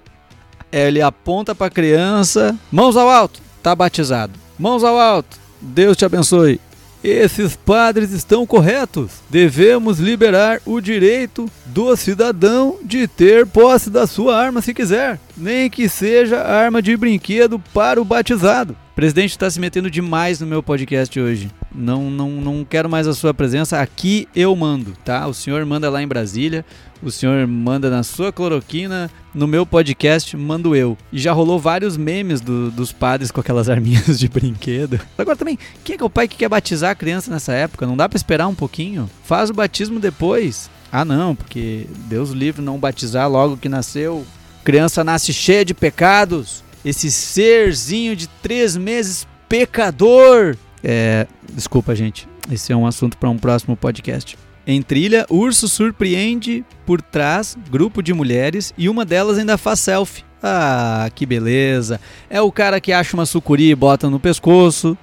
É, 0.75 0.89
ele 0.89 1.01
aponta 1.01 1.55
para 1.55 1.67
a 1.67 1.69
criança, 1.69 2.53
mãos 2.69 2.97
ao 2.97 3.09
alto, 3.09 3.41
tá 3.63 3.73
batizado. 3.73 4.33
Mãos 4.59 4.83
ao 4.83 4.99
alto, 4.99 5.39
Deus 5.61 5.95
te 5.95 6.03
abençoe. 6.03 6.59
Esses 7.01 7.55
padres 7.55 8.11
estão 8.11 8.45
corretos. 8.45 9.11
Devemos 9.29 9.99
liberar 9.99 10.59
o 10.65 10.81
direito 10.81 11.49
do 11.67 11.95
cidadão 11.95 12.75
de 12.83 13.07
ter 13.07 13.47
posse 13.47 13.89
da 13.89 14.05
sua 14.05 14.37
arma 14.37 14.61
se 14.61 14.73
quiser, 14.73 15.17
nem 15.37 15.69
que 15.69 15.89
seja 15.89 16.41
arma 16.41 16.81
de 16.81 16.95
brinquedo 16.95 17.59
para 17.73 18.01
o 18.01 18.05
batizado. 18.05 18.75
O 18.91 18.95
presidente 18.95 19.31
está 19.31 19.49
se 19.49 19.59
metendo 19.59 19.91
demais 19.91 20.39
no 20.39 20.47
meu 20.47 20.63
podcast 20.63 21.19
hoje. 21.19 21.51
Não, 21.73 22.09
não, 22.09 22.29
não 22.29 22.63
quero 22.63 22.89
mais 22.89 23.07
a 23.07 23.13
sua 23.13 23.33
presença. 23.33 23.81
Aqui 23.81 24.25
eu 24.33 24.55
mando, 24.55 24.93
tá? 25.03 25.27
O 25.27 25.33
senhor 25.33 25.65
manda 25.65 25.89
lá 25.89 26.01
em 26.01 26.07
Brasília, 26.07 26.63
o 27.03 27.11
senhor 27.11 27.45
manda 27.45 27.89
na 27.89 28.03
sua 28.03 28.31
cloroquina, 28.31 29.11
no 29.33 29.47
meu 29.47 29.65
podcast 29.65 30.37
mando 30.37 30.73
eu. 30.73 30.97
E 31.11 31.19
já 31.19 31.33
rolou 31.33 31.59
vários 31.59 31.97
memes 31.97 32.39
do, 32.39 32.71
dos 32.71 32.93
padres 32.93 33.31
com 33.31 33.41
aquelas 33.41 33.67
arminhas 33.69 34.17
de 34.17 34.29
brinquedo. 34.29 34.99
Agora 35.17 35.35
também, 35.35 35.59
quem 35.83 35.95
é 35.95 35.97
que 35.97 36.03
é 36.03 36.07
o 36.07 36.09
pai 36.09 36.29
que 36.29 36.37
quer 36.37 36.47
batizar 36.47 36.91
a 36.91 36.95
criança 36.95 37.29
nessa 37.29 37.51
época? 37.51 37.85
Não 37.85 37.97
dá 37.97 38.07
para 38.07 38.15
esperar 38.15 38.47
um 38.47 38.55
pouquinho? 38.55 39.09
Faz 39.25 39.49
o 39.49 39.53
batismo 39.53 39.99
depois. 39.99 40.69
Ah, 40.89 41.03
não, 41.03 41.35
porque 41.35 41.87
Deus 42.07 42.29
livre 42.29 42.61
não 42.61 42.79
batizar 42.79 43.29
logo 43.29 43.57
que 43.57 43.67
nasceu. 43.67 44.25
Criança 44.65 45.03
nasce 45.03 45.31
cheia 45.31 45.63
de 45.63 45.75
pecados. 45.75 46.63
Esse 46.83 47.11
serzinho 47.11 48.15
de 48.15 48.27
três 48.27 48.75
meses 48.75 49.27
pecador. 49.47 50.57
É, 50.83 51.27
desculpa, 51.53 51.95
gente. 51.95 52.27
Esse 52.51 52.73
é 52.73 52.75
um 52.75 52.87
assunto 52.87 53.15
para 53.15 53.29
um 53.29 53.37
próximo 53.37 53.77
podcast. 53.77 54.35
Em 54.65 54.81
trilha, 54.81 55.27
urso 55.29 55.67
surpreende 55.67 56.65
por 56.83 56.99
trás 56.99 57.55
grupo 57.69 58.01
de 58.01 58.11
mulheres 58.11 58.73
e 58.75 58.89
uma 58.89 59.05
delas 59.05 59.37
ainda 59.37 59.55
faz 59.55 59.81
selfie. 59.81 60.23
Ah, 60.41 61.11
que 61.13 61.27
beleza. 61.27 62.01
É 62.27 62.41
o 62.41 62.51
cara 62.51 62.81
que 62.81 62.91
acha 62.91 63.15
uma 63.15 63.27
sucuri 63.27 63.69
e 63.69 63.75
bota 63.75 64.09
no 64.09 64.19
pescoço. 64.19 64.97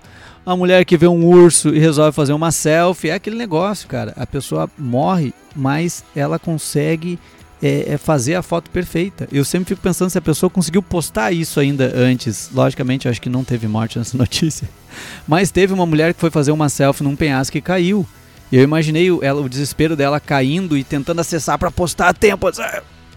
A 0.45 0.57
mulher 0.57 0.85
que 0.85 0.97
vê 0.97 1.07
um 1.07 1.25
urso 1.25 1.69
e 1.69 1.79
resolve 1.79 2.11
fazer 2.11 2.33
uma 2.33 2.51
selfie. 2.51 3.11
É 3.11 3.15
aquele 3.15 3.37
negócio, 3.37 3.87
cara. 3.87 4.13
A 4.17 4.27
pessoa 4.27 4.69
morre, 4.77 5.33
mas 5.55 6.05
ela 6.17 6.37
consegue 6.37 7.17
é, 7.63 7.93
é 7.93 7.99
fazer 7.99 8.35
a 8.35 8.43
foto 8.43 8.71
perfeita. 8.71 9.29
Eu 9.31 9.45
sempre 9.45 9.69
fico 9.69 9.81
pensando 9.81 10.11
se 10.11 10.19
a 10.19 10.23
pessoa 10.23 10.51
conseguiu 10.51 10.83
postar 10.83 11.33
isso 11.33 11.61
ainda 11.61 11.93
antes. 11.95 12.51
Logicamente, 12.53 13.09
acho 13.09 13.21
que 13.21 13.29
não 13.29 13.45
teve 13.45 13.69
morte 13.69 13.99
nessa 13.99 14.17
notícia. 14.19 14.69
Mas 15.27 15.51
teve 15.51 15.73
uma 15.73 15.87
mulher 15.87 16.13
que 16.13 16.21
foi 16.21 16.31
fazer 16.31 16.51
uma 16.51 16.69
selfie 16.69 17.05
num 17.05 17.15
penhasco 17.15 17.57
e 17.57 17.61
caiu. 17.63 18.07
Eu 18.51 18.63
imaginei 18.63 19.11
o, 19.11 19.23
ela, 19.23 19.41
o 19.41 19.49
desespero 19.49 19.97
dela 19.97 20.21
caindo 20.21 20.77
e 20.77 20.85
tentando 20.85 21.21
acessar 21.21 21.59
para 21.59 21.71
postar 21.71 22.09
a 22.09 22.15
tempo. 22.15 22.51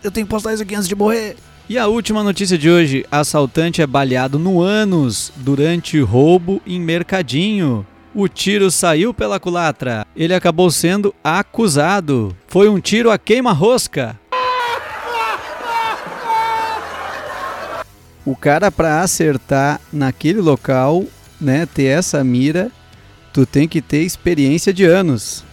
Eu 0.03 0.11
tenho 0.11 0.25
que 0.25 0.31
postar 0.31 0.53
isso 0.53 0.63
aqui 0.63 0.75
antes 0.75 0.87
de 0.87 0.95
morrer. 0.95 1.35
E 1.67 1.79
a 1.79 1.87
última 1.87 2.23
notícia 2.23 2.57
de 2.57 2.69
hoje: 2.69 3.05
assaltante 3.11 3.81
é 3.81 3.87
baleado 3.87 4.37
no 4.37 4.61
ânus 4.61 5.33
durante 5.35 5.99
roubo 5.99 6.61
em 6.65 6.79
mercadinho. 6.79 7.85
O 8.13 8.29
tiro 8.29 8.71
saiu 8.71 9.13
pela 9.13 9.41
culatra. 9.41 10.07
Ele 10.15 10.33
acabou 10.33 10.71
sendo 10.71 11.13
acusado. 11.21 12.33
Foi 12.47 12.69
um 12.69 12.79
tiro 12.79 13.11
a 13.11 13.17
queima-rosca. 13.17 14.17
O 18.25 18.35
cara 18.35 18.71
para 18.71 19.01
acertar 19.01 19.79
naquele 19.93 20.41
local, 20.41 21.05
né, 21.39 21.67
ter 21.67 21.83
essa 21.83 22.23
mira, 22.23 22.71
tu 23.31 23.45
tem 23.45 23.67
que 23.67 23.81
ter 23.81 24.01
experiência 24.01 24.73
de 24.73 24.83
anos. 24.83 25.43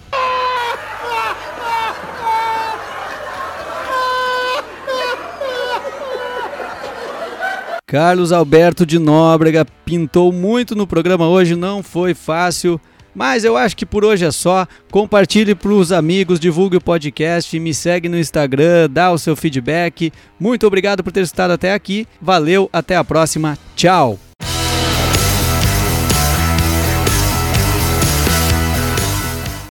Carlos 7.86 8.32
Alberto 8.32 8.86
de 8.86 8.98
Nóbrega 8.98 9.66
pintou 9.84 10.32
muito 10.32 10.74
no 10.74 10.86
programa 10.86 11.28
hoje, 11.28 11.54
não 11.54 11.82
foi 11.82 12.14
fácil, 12.14 12.80
mas 13.14 13.44
eu 13.44 13.56
acho 13.56 13.76
que 13.76 13.86
por 13.86 14.04
hoje 14.04 14.24
é 14.24 14.30
só. 14.30 14.66
Compartilhe 14.90 15.54
para 15.54 15.72
os 15.72 15.92
amigos, 15.92 16.40
divulgue 16.40 16.76
o 16.76 16.80
podcast, 16.80 17.58
me 17.58 17.74
segue 17.74 18.08
no 18.08 18.18
Instagram, 18.18 18.88
dá 18.90 19.10
o 19.10 19.18
seu 19.18 19.36
feedback. 19.36 20.12
Muito 20.38 20.66
obrigado 20.66 21.02
por 21.02 21.12
ter 21.12 21.22
estado 21.22 21.52
até 21.52 21.72
aqui. 21.72 22.06
Valeu, 22.20 22.68
até 22.72 22.96
a 22.96 23.04
próxima. 23.04 23.58
Tchau. 23.76 24.31